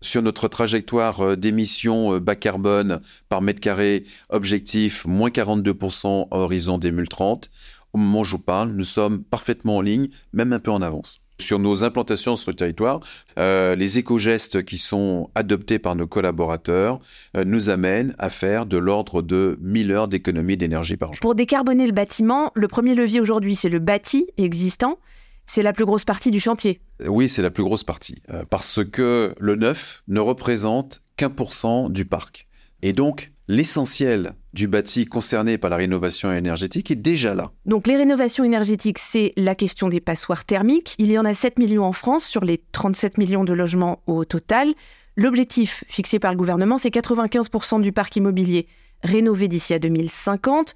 Sur 0.00 0.22
notre 0.22 0.48
trajectoire 0.48 1.20
euh, 1.20 1.36
d'émissions 1.36 2.18
bas 2.18 2.36
carbone 2.36 3.00
par 3.28 3.42
mètre 3.42 3.60
carré, 3.60 4.04
objectif 4.30 5.04
moins 5.06 5.30
42% 5.30 6.28
à 6.30 6.38
horizon 6.38 6.78
2030, 6.78 7.50
au 7.92 7.98
moment 7.98 8.20
où 8.20 8.24
je 8.24 8.32
vous 8.32 8.42
parle, 8.42 8.72
nous 8.72 8.84
sommes 8.84 9.22
parfaitement 9.22 9.76
en 9.76 9.80
ligne, 9.82 10.08
même 10.32 10.52
un 10.52 10.58
peu 10.58 10.70
en 10.70 10.82
avance 10.82 11.23
sur 11.40 11.58
nos 11.58 11.84
implantations 11.84 12.36
sur 12.36 12.50
le 12.50 12.56
territoire, 12.56 13.00
euh, 13.38 13.74
les 13.74 13.98
éco-gestes 13.98 14.64
qui 14.64 14.78
sont 14.78 15.30
adoptés 15.34 15.78
par 15.78 15.96
nos 15.96 16.06
collaborateurs 16.06 17.00
euh, 17.36 17.44
nous 17.44 17.68
amènent 17.68 18.14
à 18.18 18.30
faire 18.30 18.66
de 18.66 18.76
l'ordre 18.76 19.22
de 19.22 19.58
1000 19.60 19.92
heures 19.92 20.08
d'économie 20.08 20.56
d'énergie 20.56 20.96
par 20.96 21.12
jour. 21.12 21.20
Pour 21.20 21.34
décarboner 21.34 21.86
le 21.86 21.92
bâtiment, 21.92 22.52
le 22.54 22.68
premier 22.68 22.94
levier 22.94 23.20
aujourd'hui, 23.20 23.54
c'est 23.54 23.68
le 23.68 23.80
bâti 23.80 24.26
existant. 24.36 24.98
C'est 25.46 25.62
la 25.62 25.74
plus 25.74 25.84
grosse 25.84 26.04
partie 26.04 26.30
du 26.30 26.40
chantier. 26.40 26.80
Oui, 27.06 27.28
c'est 27.28 27.42
la 27.42 27.50
plus 27.50 27.64
grosse 27.64 27.84
partie. 27.84 28.22
Euh, 28.30 28.44
parce 28.48 28.82
que 28.82 29.34
le 29.38 29.56
neuf 29.56 30.02
ne 30.08 30.20
représente 30.20 31.02
qu'un 31.16 31.30
pour 31.30 31.52
cent 31.52 31.90
du 31.90 32.06
parc. 32.06 32.48
Et 32.80 32.92
donc, 32.92 33.30
l'essentiel 33.48 34.34
du 34.52 34.68
bâti 34.68 35.04
concerné 35.06 35.58
par 35.58 35.70
la 35.70 35.76
rénovation 35.76 36.32
énergétique 36.32 36.90
est 36.90 36.96
déjà 36.96 37.34
là. 37.34 37.52
Donc 37.66 37.86
les 37.86 37.96
rénovations 37.96 38.44
énergétiques, 38.44 38.98
c'est 38.98 39.32
la 39.36 39.54
question 39.54 39.88
des 39.88 40.00
passoires 40.00 40.44
thermiques. 40.44 40.94
Il 40.98 41.10
y 41.10 41.18
en 41.18 41.24
a 41.24 41.34
7 41.34 41.58
millions 41.58 41.84
en 41.84 41.92
France 41.92 42.24
sur 42.24 42.44
les 42.44 42.58
37 42.72 43.18
millions 43.18 43.44
de 43.44 43.52
logements 43.52 44.02
au 44.06 44.24
total. 44.24 44.72
L'objectif 45.16 45.84
fixé 45.88 46.18
par 46.18 46.32
le 46.32 46.36
gouvernement, 46.36 46.78
c'est 46.78 46.92
95% 46.94 47.80
du 47.80 47.92
parc 47.92 48.16
immobilier 48.16 48.66
rénové 49.02 49.48
d'ici 49.48 49.74
à 49.74 49.78
2050. 49.78 50.74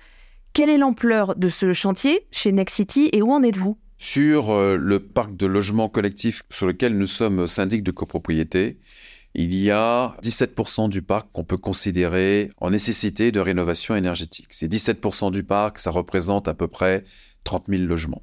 Quelle 0.52 0.70
est 0.70 0.78
l'ampleur 0.78 1.34
de 1.36 1.48
ce 1.48 1.72
chantier 1.72 2.26
chez 2.30 2.52
Next 2.52 2.76
City 2.76 3.08
et 3.12 3.22
où 3.22 3.32
en 3.32 3.42
êtes-vous? 3.42 3.78
Sur 3.96 4.50
euh, 4.50 4.76
le 4.76 5.00
parc 5.00 5.36
de 5.36 5.46
logements 5.46 5.88
collectifs 5.88 6.42
sur 6.50 6.66
lequel 6.66 6.96
nous 6.96 7.06
sommes 7.06 7.48
syndic 7.48 7.82
de 7.82 7.90
copropriété, 7.90 8.78
il 9.34 9.54
y 9.54 9.70
a 9.70 10.16
17% 10.22 10.88
du 10.88 11.02
parc 11.02 11.28
qu'on 11.32 11.44
peut 11.44 11.58
considérer 11.58 12.50
en 12.58 12.70
nécessité 12.70 13.30
de 13.32 13.40
rénovation 13.40 13.94
énergétique. 13.94 14.48
Ces 14.50 14.68
17% 14.68 15.30
du 15.30 15.44
parc, 15.44 15.78
ça 15.78 15.90
représente 15.90 16.48
à 16.48 16.54
peu 16.54 16.68
près 16.68 17.04
30 17.44 17.66
000 17.68 17.82
logements. 17.84 18.22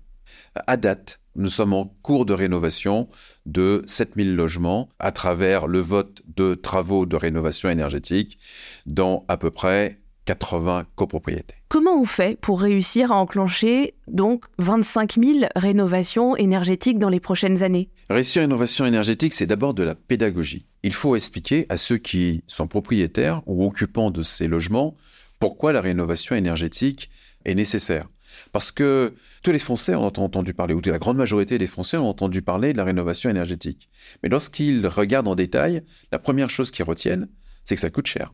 À 0.67 0.77
date, 0.77 1.19
nous 1.35 1.49
sommes 1.49 1.73
en 1.73 1.93
cours 2.01 2.25
de 2.25 2.33
rénovation 2.33 3.09
de 3.45 3.83
7 3.87 4.13
000 4.15 4.29
logements 4.29 4.89
à 4.99 5.11
travers 5.11 5.67
le 5.67 5.79
vote 5.79 6.21
de 6.35 6.55
travaux 6.55 7.05
de 7.05 7.15
rénovation 7.15 7.69
énergétique 7.69 8.39
dans 8.85 9.25
à 9.27 9.37
peu 9.37 9.51
près 9.51 9.99
80 10.25 10.85
copropriétés. 10.95 11.55
Comment 11.69 11.99
on 11.99 12.05
fait 12.05 12.39
pour 12.39 12.61
réussir 12.61 13.11
à 13.11 13.15
enclencher 13.15 13.93
donc 14.07 14.45
25 14.57 15.15
000 15.23 15.39
rénovations 15.55 16.35
énergétiques 16.35 16.99
dans 16.99 17.09
les 17.09 17.19
prochaines 17.19 17.63
années? 17.63 17.89
Réussir 18.09 18.41
rénovation 18.41 18.85
énergétique, 18.85 19.33
c'est 19.33 19.47
d'abord 19.47 19.73
de 19.73 19.83
la 19.83 19.95
pédagogie. 19.95 20.65
Il 20.83 20.93
faut 20.93 21.15
expliquer 21.15 21.65
à 21.69 21.77
ceux 21.77 21.97
qui 21.97 22.43
sont 22.47 22.67
propriétaires 22.67 23.41
ou 23.45 23.65
occupants 23.65 24.11
de 24.11 24.21
ces 24.21 24.47
logements 24.47 24.95
pourquoi 25.39 25.73
la 25.73 25.81
rénovation 25.81 26.35
énergétique 26.35 27.09
est 27.45 27.55
nécessaire. 27.55 28.07
Parce 28.51 28.71
que 28.71 29.13
tous 29.43 29.51
les 29.51 29.59
Français 29.59 29.95
ont 29.95 30.05
entendu 30.05 30.53
parler, 30.53 30.73
ou 30.73 30.81
la 30.85 30.99
grande 30.99 31.17
majorité 31.17 31.57
des 31.57 31.67
Français 31.67 31.97
ont 31.97 32.09
entendu 32.09 32.41
parler 32.41 32.73
de 32.73 32.77
la 32.77 32.83
rénovation 32.83 33.29
énergétique. 33.29 33.89
Mais 34.23 34.29
lorsqu'ils 34.29 34.85
regardent 34.87 35.27
en 35.27 35.35
détail, 35.35 35.83
la 36.11 36.19
première 36.19 36.49
chose 36.49 36.71
qu'ils 36.71 36.85
retiennent, 36.85 37.29
c'est 37.63 37.75
que 37.75 37.81
ça 37.81 37.89
coûte 37.89 38.07
cher 38.07 38.33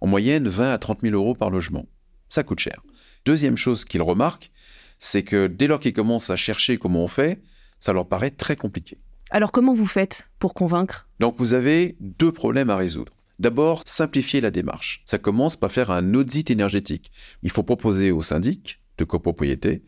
en 0.00 0.06
moyenne 0.06 0.48
20 0.48 0.72
à 0.72 0.78
30 0.78 1.00
000 1.02 1.14
euros 1.14 1.34
par 1.34 1.50
logement. 1.50 1.86
Ça 2.28 2.42
coûte 2.42 2.60
cher. 2.60 2.82
Deuxième 3.24 3.56
chose 3.56 3.84
qu'ils 3.84 4.02
remarquent, 4.02 4.50
c'est 4.98 5.22
que 5.22 5.46
dès 5.46 5.66
lors 5.66 5.80
qu'ils 5.80 5.92
commencent 5.92 6.30
à 6.30 6.36
chercher 6.36 6.78
comment 6.78 7.04
on 7.04 7.08
fait, 7.08 7.42
ça 7.80 7.92
leur 7.92 8.08
paraît 8.08 8.30
très 8.30 8.56
compliqué. 8.56 8.98
Alors 9.30 9.52
comment 9.52 9.74
vous 9.74 9.86
faites 9.86 10.28
pour 10.38 10.54
convaincre? 10.54 11.08
Donc 11.20 11.36
vous 11.38 11.54
avez 11.54 11.96
deux 12.00 12.32
problèmes 12.32 12.70
à 12.70 12.76
résoudre. 12.76 13.12
D'abord, 13.38 13.82
simplifier 13.86 14.40
la 14.40 14.50
démarche. 14.50 15.02
Ça 15.04 15.18
commence 15.18 15.56
par 15.56 15.72
faire 15.72 15.90
un 15.90 16.14
audit 16.14 16.50
énergétique. 16.50 17.10
Il 17.42 17.50
faut 17.50 17.62
proposer 17.62 18.12
au 18.12 18.22
syndic 18.22 18.80
de 18.98 19.04
copropriété 19.04 19.82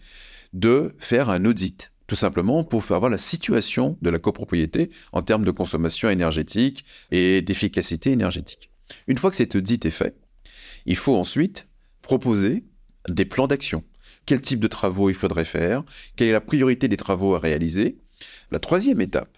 de 0.54 0.94
faire 0.98 1.30
un 1.30 1.44
audit, 1.44 1.92
tout 2.06 2.16
simplement 2.16 2.64
pour 2.64 2.82
avoir 2.92 3.10
la 3.10 3.18
situation 3.18 3.98
de 4.02 4.10
la 4.10 4.18
copropriété 4.18 4.90
en 5.12 5.22
termes 5.22 5.44
de 5.44 5.50
consommation 5.50 6.08
énergétique 6.08 6.84
et 7.10 7.42
d'efficacité 7.42 8.12
énergétique. 8.12 8.70
Une 9.06 9.18
fois 9.18 9.30
que 9.30 9.36
cet 9.36 9.54
audit 9.54 9.84
est 9.84 9.90
fait, 9.90 10.16
il 10.86 10.96
faut 10.96 11.16
ensuite 11.16 11.68
proposer 12.02 12.64
des 13.08 13.24
plans 13.24 13.46
d'action. 13.46 13.84
Quel 14.26 14.40
type 14.40 14.60
de 14.60 14.66
travaux 14.66 15.10
il 15.10 15.14
faudrait 15.14 15.44
faire 15.44 15.84
Quelle 16.16 16.28
est 16.28 16.32
la 16.32 16.40
priorité 16.40 16.88
des 16.88 16.96
travaux 16.96 17.34
à 17.34 17.38
réaliser 17.38 17.98
La 18.50 18.58
troisième 18.58 19.00
étape, 19.00 19.36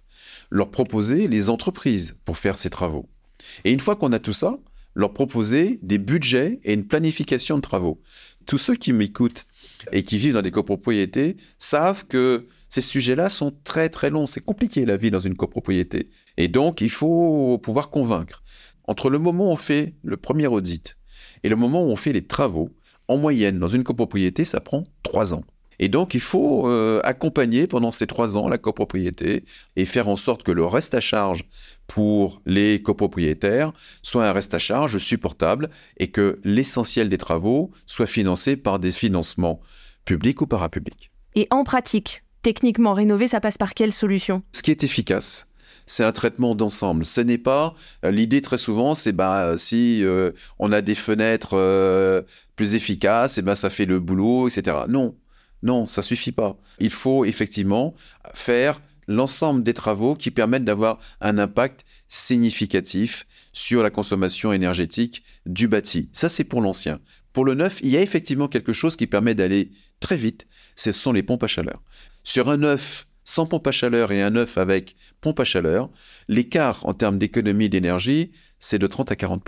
leur 0.51 0.71
proposer 0.71 1.29
les 1.29 1.49
entreprises 1.49 2.19
pour 2.25 2.39
faire 2.39 2.59
ces 2.59 2.71
travaux. 2.71 3.09
Et 3.65 3.73
une 3.73 3.81
fois 3.81 3.97
qu'on 3.97 4.13
a 4.13 4.19
tout 4.19 4.33
ça, 4.33 4.59
leur 4.95 5.13
proposer 5.13 5.79
des 5.83 5.99
budgets 5.99 6.59
et 6.65 6.73
une 6.73 6.87
planification 6.87 7.57
de 7.57 7.63
travaux. 7.63 8.01
Tous 8.47 8.59
ceux 8.59 8.77
qui 8.77 8.93
m'écoutent 8.93 9.45
et 9.93 10.03
qui 10.03 10.17
vivent 10.17 10.33
dans 10.35 10.43
des 10.43 10.51
copropriétés 10.51 11.37
savent 11.59 12.07
que 12.07 12.47
ces 12.71 12.81
sujets-là 12.81 13.29
sont 13.29 13.53
très 13.63 13.91
très 13.91 14.09
longs. 14.09 14.27
C'est 14.27 14.41
compliqué 14.41 14.87
la 14.87 14.97
vie 14.97 15.11
dans 15.11 15.21
une 15.21 15.37
copropriété. 15.37 16.09
Et 16.39 16.49
donc, 16.49 16.81
il 16.81 16.91
faut 16.91 17.59
pouvoir 17.63 17.91
convaincre. 17.91 18.43
Entre 18.87 19.11
le 19.11 19.19
moment 19.19 19.49
où 19.49 19.53
on 19.53 19.57
fait 19.57 19.95
le 20.03 20.17
premier 20.17 20.47
audit 20.47 20.97
et 21.43 21.49
le 21.49 21.57
moment 21.57 21.83
où 21.83 21.91
on 21.91 21.97
fait 21.97 22.13
les 22.13 22.27
travaux, 22.27 22.71
en 23.09 23.17
moyenne, 23.17 23.59
dans 23.59 23.69
une 23.69 23.85
copropriété, 23.85 24.45
ça 24.45 24.61
prend 24.61 24.85
trois 25.03 25.35
ans. 25.35 25.45
Et 25.79 25.89
donc, 25.89 26.15
il 26.15 26.21
faut 26.21 26.69
euh, 26.69 27.01
accompagner 27.05 27.67
pendant 27.67 27.91
ces 27.91 28.07
trois 28.07 28.37
ans 28.37 28.49
la 28.49 28.59
copropriété 28.59 29.45
et 29.77 29.85
faire 29.85 30.09
en 30.09 30.17
sorte 30.17 30.43
que 30.43 30.53
le 30.53 30.65
reste 30.65 30.95
à 30.95 31.01
charge 31.01 31.45
pour 31.87 32.41
les 32.47 32.81
copropriétaires 32.83 33.73
soit 34.03 34.27
un 34.27 34.33
reste 34.33 34.55
à 34.55 34.59
charge 34.59 34.99
supportable 34.99 35.71
et 35.99 36.11
que 36.11 36.41
l'essentiel 36.45 37.09
des 37.09 37.19
travaux 37.19 37.71
soit 37.85 38.07
financé 38.07 38.57
par 38.57 38.79
des 38.79 38.91
financements 38.91 39.61
publics 40.05 40.41
ou 40.41 40.47
parapublics. 40.47 41.11
Et 41.35 41.47
en 41.51 41.65
pratique, 41.65 42.23
techniquement 42.43 42.95
rénover, 42.95 43.29
ça 43.29 43.41
passe 43.41 43.59
par 43.59 43.75
quelle 43.75 43.93
solution? 43.93 44.43
Ce 44.53 44.63
qui 44.63 44.71
est 44.71 44.83
efficace, 44.83 45.51
c'est 45.87 46.05
un 46.05 46.13
traitement 46.13 46.55
d'ensemble. 46.55 47.07
Ce 47.07 47.21
n'est 47.21 47.39
pas 47.39 47.75
euh, 48.05 48.11
l'idée 48.11 48.43
très 48.43 48.59
souvent, 48.59 48.95
c'est 48.95 49.13
bah 49.13 49.57
si 49.57 50.05
euh, 50.05 50.33
on 50.59 50.73
a 50.73 50.83
des 50.83 50.95
fenêtres 50.95 51.55
euh, 51.57 52.23
plus 52.57 52.75
efficaces, 52.75 53.39
et 53.39 53.43
ben 53.43 53.55
ça 53.55 53.71
fait 53.71 53.87
le 53.87 54.01
boulot, 54.01 54.49
etc. 54.49 54.79
Non, 54.89 55.17
non, 55.63 55.87
ça 55.87 56.03
suffit 56.03 56.33
pas. 56.33 56.59
Il 56.79 56.91
faut 56.91 57.25
effectivement 57.25 57.95
faire 58.35 58.81
l'ensemble 59.09 59.63
des 59.63 59.75
travaux 59.75 60.17
qui 60.17 60.31
permettent 60.31 60.65
d'avoir 60.65 60.99
un 61.21 61.39
impact 61.39 61.85
significatif 62.09 63.27
sur 63.53 63.83
la 63.83 63.91
consommation 63.91 64.53
énergétique 64.53 65.23
du 65.47 65.69
bâti. 65.69 66.09
Ça, 66.13 66.29
c'est 66.29 66.45
pour 66.45 66.61
l'ancien. 66.61 67.01
Pour 67.33 67.45
le 67.45 67.55
neuf, 67.55 67.79
il 67.83 67.91
y 67.91 67.97
a 67.97 68.03
effectivement 68.03 68.49
quelque 68.49 68.73
chose 68.73 68.97
qui 68.97 69.07
permet 69.07 69.35
d'aller 69.35 69.71
très 70.01 70.17
vite. 70.17 70.47
Ce 70.75 70.93
sont 70.93 71.13
les 71.13 71.23
pompes 71.23 71.45
à 71.45 71.47
chaleur. 71.47 71.83
Sur 72.23 72.51
un 72.51 72.57
neuf 72.57 73.07
sans 73.27 73.45
pompe 73.45 73.67
à 73.67 73.73
chaleur 73.73 74.13
et 74.13 74.23
un 74.23 74.31
neuf 74.31 74.57
avec 74.57 74.97
pompe 75.21 75.41
à 75.41 75.45
chaleur, 75.45 75.91
l'écart 76.29 76.87
en 76.87 76.95
termes 76.95 77.19
d'économie 77.19 77.69
d'énergie, 77.69 78.31
c'est 78.59 78.79
de 78.79 78.87
30 78.87 79.13
à 79.13 79.17
40 79.17 79.45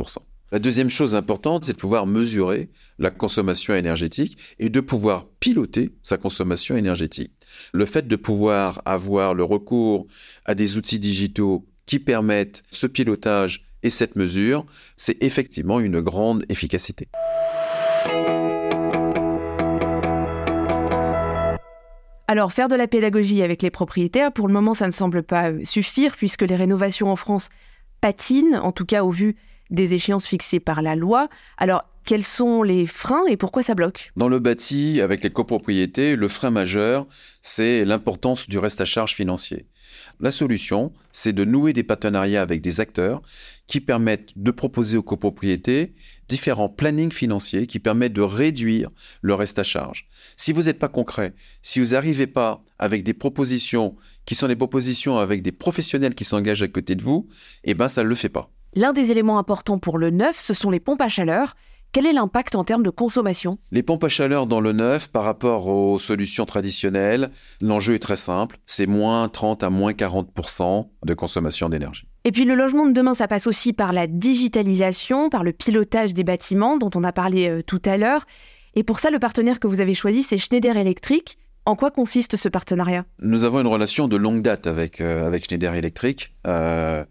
La 0.52 0.58
deuxième 0.58 0.90
chose 0.90 1.14
importante, 1.14 1.64
c'est 1.64 1.72
de 1.72 1.78
pouvoir 1.78 2.06
mesurer 2.06 2.68
la 2.98 3.10
consommation 3.10 3.74
énergétique 3.74 4.36
et 4.58 4.68
de 4.68 4.80
pouvoir 4.80 5.26
piloter 5.40 5.94
sa 6.02 6.18
consommation 6.18 6.76
énergétique. 6.76 7.32
Le 7.72 7.86
fait 7.86 8.06
de 8.06 8.16
pouvoir 8.16 8.82
avoir 8.84 9.32
le 9.32 9.44
recours 9.44 10.06
à 10.44 10.54
des 10.54 10.76
outils 10.76 10.98
digitaux 10.98 11.66
qui 11.86 12.00
permettent 12.00 12.64
ce 12.70 12.86
pilotage 12.86 13.64
et 13.82 13.90
cette 13.90 14.16
mesure, 14.16 14.66
c'est 14.96 15.22
effectivement 15.22 15.78
une 15.80 16.00
grande 16.00 16.44
efficacité. 16.48 17.08
Alors, 22.30 22.52
faire 22.52 22.68
de 22.68 22.76
la 22.76 22.86
pédagogie 22.86 23.42
avec 23.42 23.62
les 23.62 23.70
propriétaires, 23.70 24.30
pour 24.32 24.48
le 24.48 24.52
moment, 24.52 24.74
ça 24.74 24.86
ne 24.86 24.92
semble 24.92 25.22
pas 25.22 25.50
euh, 25.50 25.64
suffire, 25.64 26.14
puisque 26.14 26.42
les 26.42 26.56
rénovations 26.56 27.10
en 27.10 27.16
France 27.16 27.48
patinent, 28.02 28.60
en 28.62 28.70
tout 28.70 28.84
cas 28.84 29.02
au 29.02 29.08
vu 29.08 29.34
des 29.70 29.94
échéances 29.94 30.26
fixées 30.26 30.60
par 30.60 30.82
la 30.82 30.94
loi. 30.94 31.28
Alors, 31.56 31.84
quels 32.04 32.24
sont 32.24 32.62
les 32.62 32.84
freins 32.84 33.24
et 33.28 33.38
pourquoi 33.38 33.62
ça 33.62 33.74
bloque? 33.74 34.12
Dans 34.14 34.28
le 34.28 34.40
bâti, 34.40 35.00
avec 35.00 35.24
les 35.24 35.30
copropriétés, 35.30 36.16
le 36.16 36.28
frein 36.28 36.50
majeur, 36.50 37.06
c'est 37.40 37.86
l'importance 37.86 38.46
du 38.46 38.58
reste 38.58 38.82
à 38.82 38.84
charge 38.84 39.14
financier. 39.14 39.64
La 40.20 40.32
solution, 40.32 40.92
c'est 41.12 41.32
de 41.32 41.44
nouer 41.44 41.72
des 41.72 41.84
partenariats 41.84 42.42
avec 42.42 42.60
des 42.60 42.80
acteurs 42.80 43.22
qui 43.68 43.80
permettent 43.80 44.30
de 44.34 44.50
proposer 44.50 44.96
aux 44.96 45.02
copropriétés 45.02 45.94
différents 46.28 46.68
plannings 46.68 47.12
financiers 47.12 47.68
qui 47.68 47.78
permettent 47.78 48.14
de 48.14 48.22
réduire 48.22 48.90
le 49.22 49.34
reste 49.34 49.60
à 49.60 49.62
charge. 49.62 50.08
Si 50.36 50.52
vous 50.52 50.62
n'êtes 50.62 50.80
pas 50.80 50.88
concret, 50.88 51.34
si 51.62 51.78
vous 51.78 51.92
n'arrivez 51.92 52.26
pas 52.26 52.64
avec 52.80 53.04
des 53.04 53.14
propositions 53.14 53.94
qui 54.26 54.34
sont 54.34 54.48
des 54.48 54.56
propositions 54.56 55.18
avec 55.18 55.42
des 55.42 55.52
professionnels 55.52 56.16
qui 56.16 56.24
s'engagent 56.24 56.62
à 56.62 56.68
côté 56.68 56.96
de 56.96 57.02
vous, 57.02 57.28
eh 57.62 57.74
ben 57.74 57.88
ça 57.88 58.02
ne 58.02 58.08
le 58.08 58.14
fait 58.16 58.28
pas. 58.28 58.50
L'un 58.74 58.92
des 58.92 59.10
éléments 59.10 59.38
importants 59.38 59.78
pour 59.78 59.98
le 59.98 60.10
neuf, 60.10 60.36
ce 60.36 60.52
sont 60.52 60.70
les 60.70 60.80
pompes 60.80 61.00
à 61.00 61.08
chaleur. 61.08 61.54
Quel 61.92 62.04
est 62.04 62.12
l'impact 62.12 62.54
en 62.54 62.64
termes 62.64 62.82
de 62.82 62.90
consommation? 62.90 63.58
Les 63.72 63.82
pompes 63.82 64.04
à 64.04 64.08
chaleur 64.08 64.46
dans 64.46 64.60
le 64.60 64.72
neuf 64.72 65.08
par 65.08 65.24
rapport 65.24 65.68
aux 65.68 65.98
solutions 65.98 66.44
traditionnelles, 66.44 67.30
l'enjeu 67.62 67.94
est 67.94 67.98
très 67.98 68.16
simple, 68.16 68.58
c'est 68.66 68.86
moins 68.86 69.26
30 69.28 69.62
à 69.62 69.70
moins 69.70 69.92
40% 69.92 70.86
de 71.06 71.14
consommation 71.14 71.70
d'énergie. 71.70 72.06
Et 72.24 72.30
puis 72.30 72.44
le 72.44 72.54
logement 72.54 72.84
de 72.84 72.92
demain, 72.92 73.14
ça 73.14 73.26
passe 73.26 73.46
aussi 73.46 73.72
par 73.72 73.94
la 73.94 74.06
digitalisation, 74.06 75.30
par 75.30 75.42
le 75.44 75.52
pilotage 75.52 76.12
des 76.12 76.24
bâtiments 76.24 76.76
dont 76.76 76.90
on 76.94 77.04
a 77.04 77.12
parlé 77.12 77.48
euh, 77.48 77.62
tout 77.62 77.80
à 77.86 77.96
l'heure. 77.96 78.26
Et 78.74 78.82
pour 78.82 78.98
ça, 78.98 79.10
le 79.10 79.18
partenaire 79.18 79.58
que 79.58 79.66
vous 79.66 79.80
avez 79.80 79.94
choisi, 79.94 80.22
c'est 80.22 80.36
Schneider 80.36 80.76
Electric. 80.76 81.38
En 81.64 81.74
quoi 81.74 81.90
consiste 81.90 82.36
ce 82.36 82.48
partenariat? 82.48 83.04
Nous 83.20 83.44
avons 83.44 83.60
une 83.60 83.66
relation 83.66 84.08
de 84.08 84.16
longue 84.16 84.42
date 84.42 84.66
avec, 84.66 85.00
euh, 85.00 85.26
avec 85.26 85.44
Schneider 85.46 85.74
Electric. 85.74 86.34
Euh, 86.46 87.04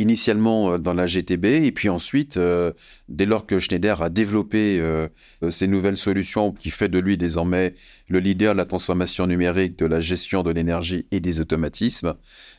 initialement 0.00 0.72
euh, 0.72 0.78
dans 0.78 0.94
la 0.94 1.06
GTB 1.06 1.44
et 1.44 1.72
puis 1.72 1.88
ensuite, 1.88 2.36
euh, 2.36 2.72
dès 3.08 3.26
lors 3.26 3.46
que 3.46 3.58
Schneider 3.58 4.02
a 4.02 4.08
développé 4.08 4.80
euh, 4.80 5.08
ces 5.50 5.66
nouvelles 5.66 5.98
solutions 5.98 6.52
qui 6.52 6.70
fait 6.70 6.88
de 6.88 6.98
lui 6.98 7.16
désormais 7.16 7.74
le 8.10 8.18
leader 8.18 8.54
de 8.54 8.58
la 8.58 8.66
transformation 8.66 9.28
numérique, 9.28 9.78
de 9.78 9.86
la 9.86 10.00
gestion 10.00 10.42
de 10.42 10.50
l'énergie 10.50 11.06
et 11.12 11.20
des 11.20 11.38
automatismes, 11.38 12.14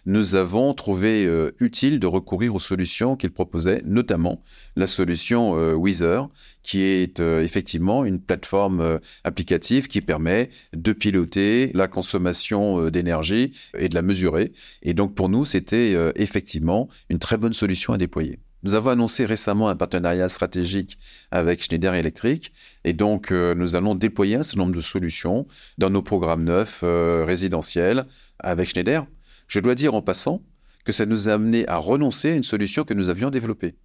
nous 0.06 0.36
avons 0.36 0.74
trouvé 0.74 1.30
utile 1.60 2.00
de 2.00 2.08
recourir 2.08 2.56
aux 2.56 2.60
solutions 2.60 3.18
qu'il 3.18 3.32
proposait, 3.32 3.82
notamment 3.86 4.42
la 4.78 4.88
solution 4.88 5.54
Weezer, 5.76 6.30
qui 6.64 6.82
est 6.82 7.20
effectivement 7.20 8.06
une 8.06 8.22
plateforme 8.22 9.02
applicative 9.26 9.90
qui 9.90 10.00
permet 10.00 10.50
de 10.74 10.94
piloter 10.94 11.72
la 11.74 11.90
consommation 11.90 12.90
d'énergie 12.90 13.52
et 13.78 13.90
de 13.90 13.96
la 13.96 14.04
mesurer. 14.04 14.54
Et 14.84 14.94
donc 14.94 15.16
pour 15.16 15.28
nous, 15.28 15.46
c'était 15.46 15.98
effectivement 16.16 16.88
une 17.10 17.20
très 17.20 17.36
bonne 17.36 17.54
solution 17.54 17.92
à 17.92 17.98
déployer. 17.98 18.40
Nous 18.64 18.76
avons 18.76 18.92
annoncé 18.92 19.26
récemment 19.26 19.70
un 19.70 19.76
partenariat 19.76 20.30
stratégique 20.30 21.00
avec 21.32 21.64
Schneider 21.64 21.96
Electric 21.96 22.54
et 22.84 22.94
donc 22.94 23.32
euh, 23.32 23.56
nous 23.56 23.76
allons 23.76 23.96
déployer 23.96 24.36
un 24.36 24.44
certain 24.44 24.60
nombre 24.60 24.76
de 24.76 24.82
solutions 24.82 25.48
dans 25.80 25.90
nos 25.90 26.04
programmes 26.04 26.44
neufs 26.44 26.82
euh, 26.84 27.26
résidentiels 27.26 28.06
avec 28.40 28.70
Schneider. 28.70 29.08
Je 29.48 29.60
dois 29.60 29.74
dire 29.74 29.96
en 29.96 30.04
passant 30.04 30.44
que 30.86 30.92
ça 30.92 31.08
nous 31.08 31.28
a 31.28 31.34
amené 31.34 31.68
à 31.68 31.78
renoncer 31.78 32.32
à 32.32 32.36
une 32.36 32.44
solution 32.44 32.84
que 32.84 32.94
nous 32.94 33.10
avions 33.10 33.32
développée. 33.32 33.76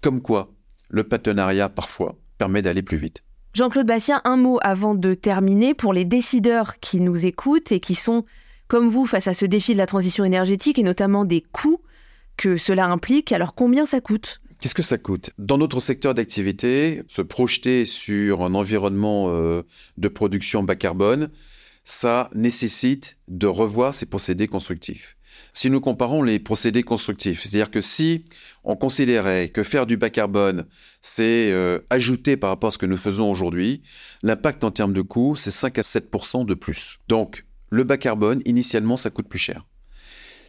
Comme 0.00 0.20
quoi, 0.20 0.52
le 0.88 1.04
partenariat 1.04 1.68
parfois 1.68 2.16
permet 2.38 2.62
d'aller 2.62 2.82
plus 2.82 2.96
vite. 2.96 3.22
Jean-Claude 3.54 3.86
Bastien, 3.86 4.20
un 4.24 4.36
mot 4.36 4.58
avant 4.62 4.94
de 4.94 5.14
terminer 5.14 5.74
pour 5.74 5.92
les 5.92 6.04
décideurs 6.04 6.78
qui 6.80 7.00
nous 7.00 7.24
écoutent 7.24 7.72
et 7.72 7.80
qui 7.80 7.94
sont, 7.94 8.24
comme 8.68 8.88
vous, 8.88 9.06
face 9.06 9.26
à 9.26 9.34
ce 9.34 9.46
défi 9.46 9.72
de 9.72 9.78
la 9.78 9.86
transition 9.86 10.24
énergétique 10.24 10.78
et 10.78 10.82
notamment 10.82 11.24
des 11.24 11.40
coûts 11.40 11.80
que 12.38 12.56
cela 12.56 12.86
implique. 12.86 13.32
Alors 13.32 13.54
combien 13.54 13.84
ça 13.84 14.00
coûte? 14.00 14.40
Qu'est-ce 14.60 14.74
que 14.74 14.82
ça 14.82 14.96
coûte? 14.96 15.30
Dans 15.38 15.58
notre 15.58 15.80
secteur 15.80 16.14
d'activité, 16.14 17.02
se 17.06 17.20
projeter 17.22 17.84
sur 17.84 18.42
un 18.42 18.54
environnement 18.54 19.26
euh, 19.28 19.62
de 19.98 20.08
production 20.08 20.62
bas 20.62 20.74
carbone, 20.74 21.30
ça 21.84 22.28
nécessite 22.34 23.18
de 23.28 23.46
revoir 23.46 23.94
ces 23.94 24.06
procédés 24.06 24.48
constructifs. 24.48 25.16
Si 25.52 25.70
nous 25.70 25.80
comparons 25.80 26.22
les 26.22 26.40
procédés 26.40 26.82
constructifs, 26.82 27.42
c'est-à-dire 27.42 27.70
que 27.70 27.80
si 27.80 28.24
on 28.64 28.74
considérait 28.74 29.50
que 29.50 29.62
faire 29.62 29.86
du 29.86 29.96
bas 29.96 30.10
carbone, 30.10 30.66
c'est 31.00 31.52
euh, 31.52 31.78
ajouter 31.90 32.36
par 32.36 32.50
rapport 32.50 32.68
à 32.68 32.70
ce 32.72 32.78
que 32.78 32.86
nous 32.86 32.96
faisons 32.96 33.30
aujourd'hui, 33.30 33.82
l'impact 34.22 34.64
en 34.64 34.72
termes 34.72 34.92
de 34.92 35.02
coût, 35.02 35.36
c'est 35.36 35.52
5 35.52 35.78
à 35.78 35.82
7% 35.82 36.44
de 36.44 36.54
plus. 36.54 36.98
Donc, 37.08 37.44
le 37.70 37.84
bas 37.84 37.96
carbone, 37.96 38.42
initialement, 38.44 38.96
ça 38.96 39.10
coûte 39.10 39.28
plus 39.28 39.38
cher. 39.38 39.64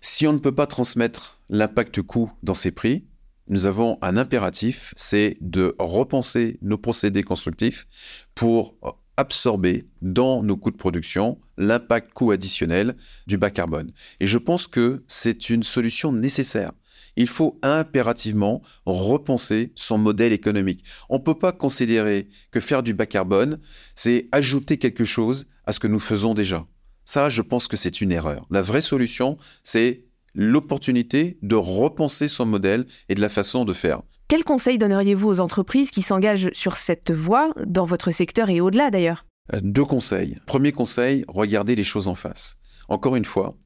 Si 0.02 0.28
on 0.28 0.34
ne 0.34 0.38
peut 0.38 0.56
pas 0.56 0.68
transmettre 0.68 1.40
l'impact 1.50 2.02
coût 2.02 2.32
dans 2.44 2.54
ces 2.54 2.72
prix, 2.72 3.06
nous 3.48 3.66
avons 3.66 3.98
un 4.02 4.16
impératif, 4.16 4.94
c'est 4.96 5.38
de 5.42 5.76
repenser 5.80 6.58
nos 6.62 6.78
procédés 6.78 7.24
constructifs 7.24 7.88
pour 8.36 8.76
absorber 9.18 9.90
dans 10.02 10.44
nos 10.44 10.56
coûts 10.56 10.72
de 10.72 10.78
production 10.78 11.40
l'impact 11.58 12.14
coût 12.14 12.32
additionnel 12.32 12.96
du 13.28 13.38
bas 13.38 13.50
carbone. 13.50 13.92
Et 14.22 14.28
je 14.28 14.38
pense 14.38 14.68
que 14.68 15.04
c'est 15.08 15.50
une 15.50 15.64
solution 15.64 16.14
nécessaire. 16.14 16.72
Il 17.18 17.28
faut 17.28 17.60
impérativement 17.64 18.62
repenser 18.86 19.74
son 19.76 19.98
modèle 19.98 20.32
économique. 20.32 20.86
On 21.10 21.18
ne 21.18 21.24
peut 21.24 21.38
pas 21.38 21.52
considérer 21.52 22.30
que 22.52 22.62
faire 22.62 22.84
du 22.84 22.94
bas 22.94 23.08
carbone, 23.08 23.60
c'est 23.96 24.30
ajouter 24.32 24.78
quelque 24.78 25.04
chose 25.04 25.48
à 25.66 25.74
ce 25.74 25.82
que 25.82 25.88
nous 25.88 26.00
faisons 26.00 26.34
déjà. 26.34 26.66
Ça, 27.10 27.28
je 27.28 27.42
pense 27.42 27.68
que 27.68 27.76
c'est 27.76 28.02
une 28.02 28.12
erreur. 28.12 28.46
La 28.52 28.62
vraie 28.62 28.84
solution, 28.84 29.40
c'est 29.64 30.04
l'opportunité 30.36 31.40
de 31.42 31.56
repenser 31.56 32.28
son 32.28 32.46
modèle 32.46 32.86
et 33.10 33.16
de 33.16 33.20
la 33.20 33.30
façon 33.30 33.66
de 33.66 33.74
faire. 33.74 34.04
Quel 34.28 34.44
conseil 34.44 34.78
donneriez-vous 34.78 35.28
aux 35.28 35.40
entreprises 35.40 35.90
qui 35.90 36.04
s'engagent 36.04 36.52
sur 36.54 36.76
cette 36.76 37.10
voie, 37.10 37.52
dans 37.66 37.84
votre 37.84 38.12
secteur 38.12 38.52
et 38.52 38.62
au-delà 38.62 38.92
d'ailleurs? 38.92 39.26
Euh, 39.56 39.60
Deux 39.64 39.86
conseils. 39.86 40.38
Premier 40.46 40.72
conseil, 40.72 41.26
regardez 41.28 41.76
les 41.76 41.84
choses 41.84 42.08
en 42.08 42.14
face. 42.14 42.58
Encore 42.90 43.16
une 43.16 43.26
fois, 43.26 43.58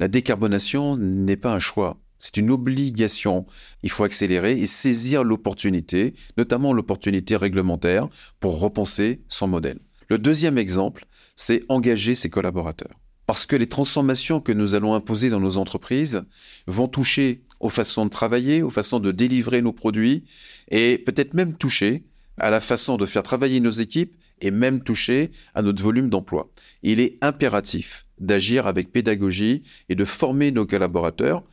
la 0.00 0.08
décarbonation 0.08 0.96
n'est 0.96 1.36
pas 1.36 1.54
un 1.54 1.60
choix. 1.60 2.00
C'est 2.18 2.36
une 2.36 2.50
obligation. 2.50 3.46
Il 3.84 3.90
faut 3.90 4.02
accélérer 4.02 4.58
et 4.58 4.66
saisir 4.66 5.22
l'opportunité, 5.22 6.14
notamment 6.36 6.72
l'opportunité 6.72 7.36
réglementaire, 7.36 8.08
pour 8.40 8.58
repenser 8.58 9.22
son 9.28 9.46
modèle. 9.46 9.78
Le 10.08 10.18
deuxième 10.18 10.58
exemple, 10.58 11.06
c'est 11.36 11.64
engager 11.68 12.14
ses 12.14 12.30
collaborateurs. 12.30 12.98
Parce 13.26 13.46
que 13.46 13.56
les 13.56 13.68
transformations 13.68 14.40
que 14.40 14.52
nous 14.52 14.74
allons 14.74 14.94
imposer 14.94 15.30
dans 15.30 15.40
nos 15.40 15.56
entreprises 15.56 16.22
vont 16.66 16.88
toucher 16.88 17.42
aux 17.60 17.68
façons 17.68 18.04
de 18.04 18.10
travailler, 18.10 18.62
aux 18.62 18.70
façons 18.70 19.00
de 19.00 19.12
délivrer 19.12 19.62
nos 19.62 19.72
produits 19.72 20.24
et 20.68 20.98
peut-être 20.98 21.34
même 21.34 21.54
toucher 21.54 22.04
à 22.38 22.50
la 22.50 22.60
façon 22.60 22.96
de 22.96 23.06
faire 23.06 23.22
travailler 23.22 23.60
nos 23.60 23.70
équipes 23.70 24.16
et 24.40 24.50
même 24.50 24.82
toucher 24.82 25.30
à 25.54 25.62
notre 25.62 25.82
volume 25.82 26.10
d'emploi. 26.10 26.50
Il 26.82 26.98
est 26.98 27.16
impératif 27.20 28.02
d'agir 28.18 28.66
avec 28.66 28.90
pédagogie 28.90 29.62
et 29.88 29.94
de 29.94 30.04
former 30.04 30.50
nos 30.50 30.66
collaborateurs 30.66 31.44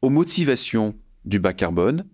aux 0.00 0.10
motivations 0.10 0.94
du 1.24 1.38
bas 1.38 1.52
carbone 1.52 2.06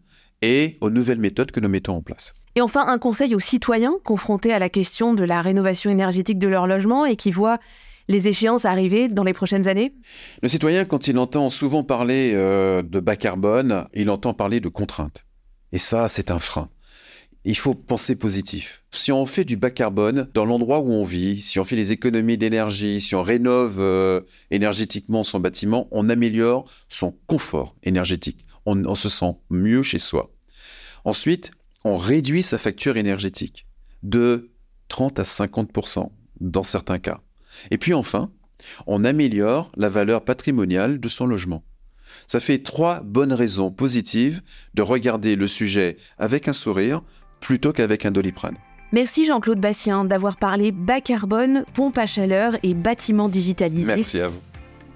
et 0.42 0.76
aux 0.80 0.90
nouvelles 0.90 1.18
méthodes 1.18 1.52
que 1.52 1.60
nous 1.60 1.68
mettons 1.68 1.94
en 1.94 2.02
place. 2.02 2.34
Et 2.58 2.60
enfin, 2.60 2.88
un 2.88 2.98
conseil 2.98 3.36
aux 3.36 3.38
citoyens 3.38 3.94
confrontés 4.02 4.52
à 4.52 4.58
la 4.58 4.68
question 4.68 5.14
de 5.14 5.22
la 5.22 5.42
rénovation 5.42 5.92
énergétique 5.92 6.40
de 6.40 6.48
leur 6.48 6.66
logement 6.66 7.06
et 7.06 7.14
qui 7.14 7.30
voient 7.30 7.60
les 8.08 8.26
échéances 8.26 8.64
arriver 8.64 9.06
dans 9.06 9.22
les 9.22 9.32
prochaines 9.32 9.68
années 9.68 9.94
Le 10.42 10.48
citoyen, 10.48 10.84
quand 10.84 11.06
il 11.06 11.18
entend 11.18 11.50
souvent 11.50 11.84
parler 11.84 12.32
euh, 12.34 12.82
de 12.82 12.98
bas 12.98 13.14
carbone, 13.14 13.86
il 13.94 14.10
entend 14.10 14.34
parler 14.34 14.58
de 14.58 14.68
contraintes. 14.68 15.24
Et 15.70 15.78
ça, 15.78 16.08
c'est 16.08 16.32
un 16.32 16.40
frein. 16.40 16.68
Il 17.44 17.56
faut 17.56 17.74
penser 17.74 18.18
positif. 18.18 18.82
Si 18.90 19.12
on 19.12 19.24
fait 19.24 19.44
du 19.44 19.56
bas 19.56 19.70
carbone 19.70 20.28
dans 20.34 20.44
l'endroit 20.44 20.80
où 20.80 20.90
on 20.90 21.04
vit, 21.04 21.40
si 21.40 21.60
on 21.60 21.64
fait 21.64 21.76
les 21.76 21.92
économies 21.92 22.38
d'énergie, 22.38 23.00
si 23.00 23.14
on 23.14 23.22
rénove 23.22 23.76
euh, 23.78 24.22
énergétiquement 24.50 25.22
son 25.22 25.38
bâtiment, 25.38 25.86
on 25.92 26.08
améliore 26.08 26.68
son 26.88 27.14
confort 27.28 27.76
énergétique. 27.84 28.44
on 28.66 28.96
se 28.96 29.08
sent 29.08 29.36
mieux 29.48 29.84
chez 29.84 30.00
soi. 30.00 30.32
Ensuite, 31.04 31.52
on 31.84 31.96
réduit 31.96 32.42
sa 32.42 32.58
facture 32.58 32.96
énergétique 32.96 33.66
de 34.02 34.50
30 34.88 35.18
à 35.18 35.22
50% 35.22 36.10
dans 36.40 36.62
certains 36.62 36.98
cas. 36.98 37.20
Et 37.70 37.78
puis 37.78 37.94
enfin, 37.94 38.30
on 38.86 39.04
améliore 39.04 39.70
la 39.76 39.88
valeur 39.88 40.24
patrimoniale 40.24 41.00
de 41.00 41.08
son 41.08 41.26
logement. 41.26 41.64
Ça 42.26 42.40
fait 42.40 42.58
trois 42.58 43.00
bonnes 43.00 43.32
raisons 43.32 43.70
positives 43.70 44.40
de 44.74 44.82
regarder 44.82 45.36
le 45.36 45.46
sujet 45.46 45.98
avec 46.18 46.48
un 46.48 46.52
sourire 46.52 47.02
plutôt 47.40 47.72
qu'avec 47.72 48.06
un 48.06 48.10
doliprane. 48.10 48.56
Merci 48.92 49.26
Jean-Claude 49.26 49.60
Bastien 49.60 50.04
d'avoir 50.04 50.38
parlé 50.38 50.72
bas 50.72 51.02
carbone, 51.02 51.64
pompe 51.74 51.98
à 51.98 52.06
chaleur 52.06 52.56
et 52.62 52.72
bâtiments 52.72 53.28
digitalisés. 53.28 53.84
Merci 53.84 54.20
à 54.20 54.28
vous. 54.28 54.40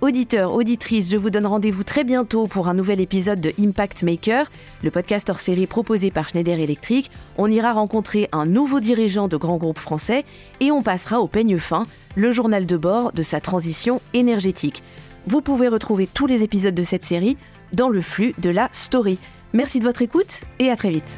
Auditeurs, 0.03 0.53
auditrices, 0.53 1.13
je 1.13 1.17
vous 1.17 1.31
donne 1.31 1.47
rendez-vous 1.47 1.85
très 1.85 2.03
bientôt 2.03 2.49
pour 2.49 2.67
un 2.67 2.75
nouvel 2.75 3.01
épisode 3.01 3.41
de 3.41 3.53
Impact 3.61 4.03
Maker, 4.03 4.51
le 4.83 4.91
podcast 4.91 5.31
hors 5.31 5.39
série 5.39 5.69
proposé 5.69 6.11
par 6.11 6.29
Schneider 6.29 6.59
Electric. 6.59 7.09
On 7.39 7.47
ira 7.47 7.73
rencontrer 7.73 8.29
un 8.33 8.45
nouveau 8.45 8.81
dirigeant 8.81 9.29
de 9.29 9.37
grands 9.37 9.59
groupes 9.59 9.79
français 9.79 10.25
et 10.59 10.73
on 10.73 10.83
passera 10.83 11.21
au 11.21 11.29
peigne 11.29 11.57
fin, 11.61 11.87
le 12.17 12.33
journal 12.33 12.67
de 12.67 12.77
bord 12.77 13.13
de 13.13 13.23
sa 13.23 13.39
transition 13.39 14.01
énergétique. 14.13 14.83
Vous 15.29 15.41
pouvez 15.41 15.69
retrouver 15.69 16.09
tous 16.13 16.27
les 16.27 16.43
épisodes 16.43 16.75
de 16.75 16.83
cette 16.83 17.05
série 17.05 17.37
dans 17.73 17.89
le 17.89 18.01
flux 18.01 18.35
de 18.39 18.51
la 18.51 18.71
story. 18.73 19.21
Merci 19.53 19.79
de 19.79 19.85
votre 19.85 20.03
écoute 20.03 20.41
et 20.59 20.69
à 20.69 20.75
très 20.75 20.91
vite. 20.91 21.17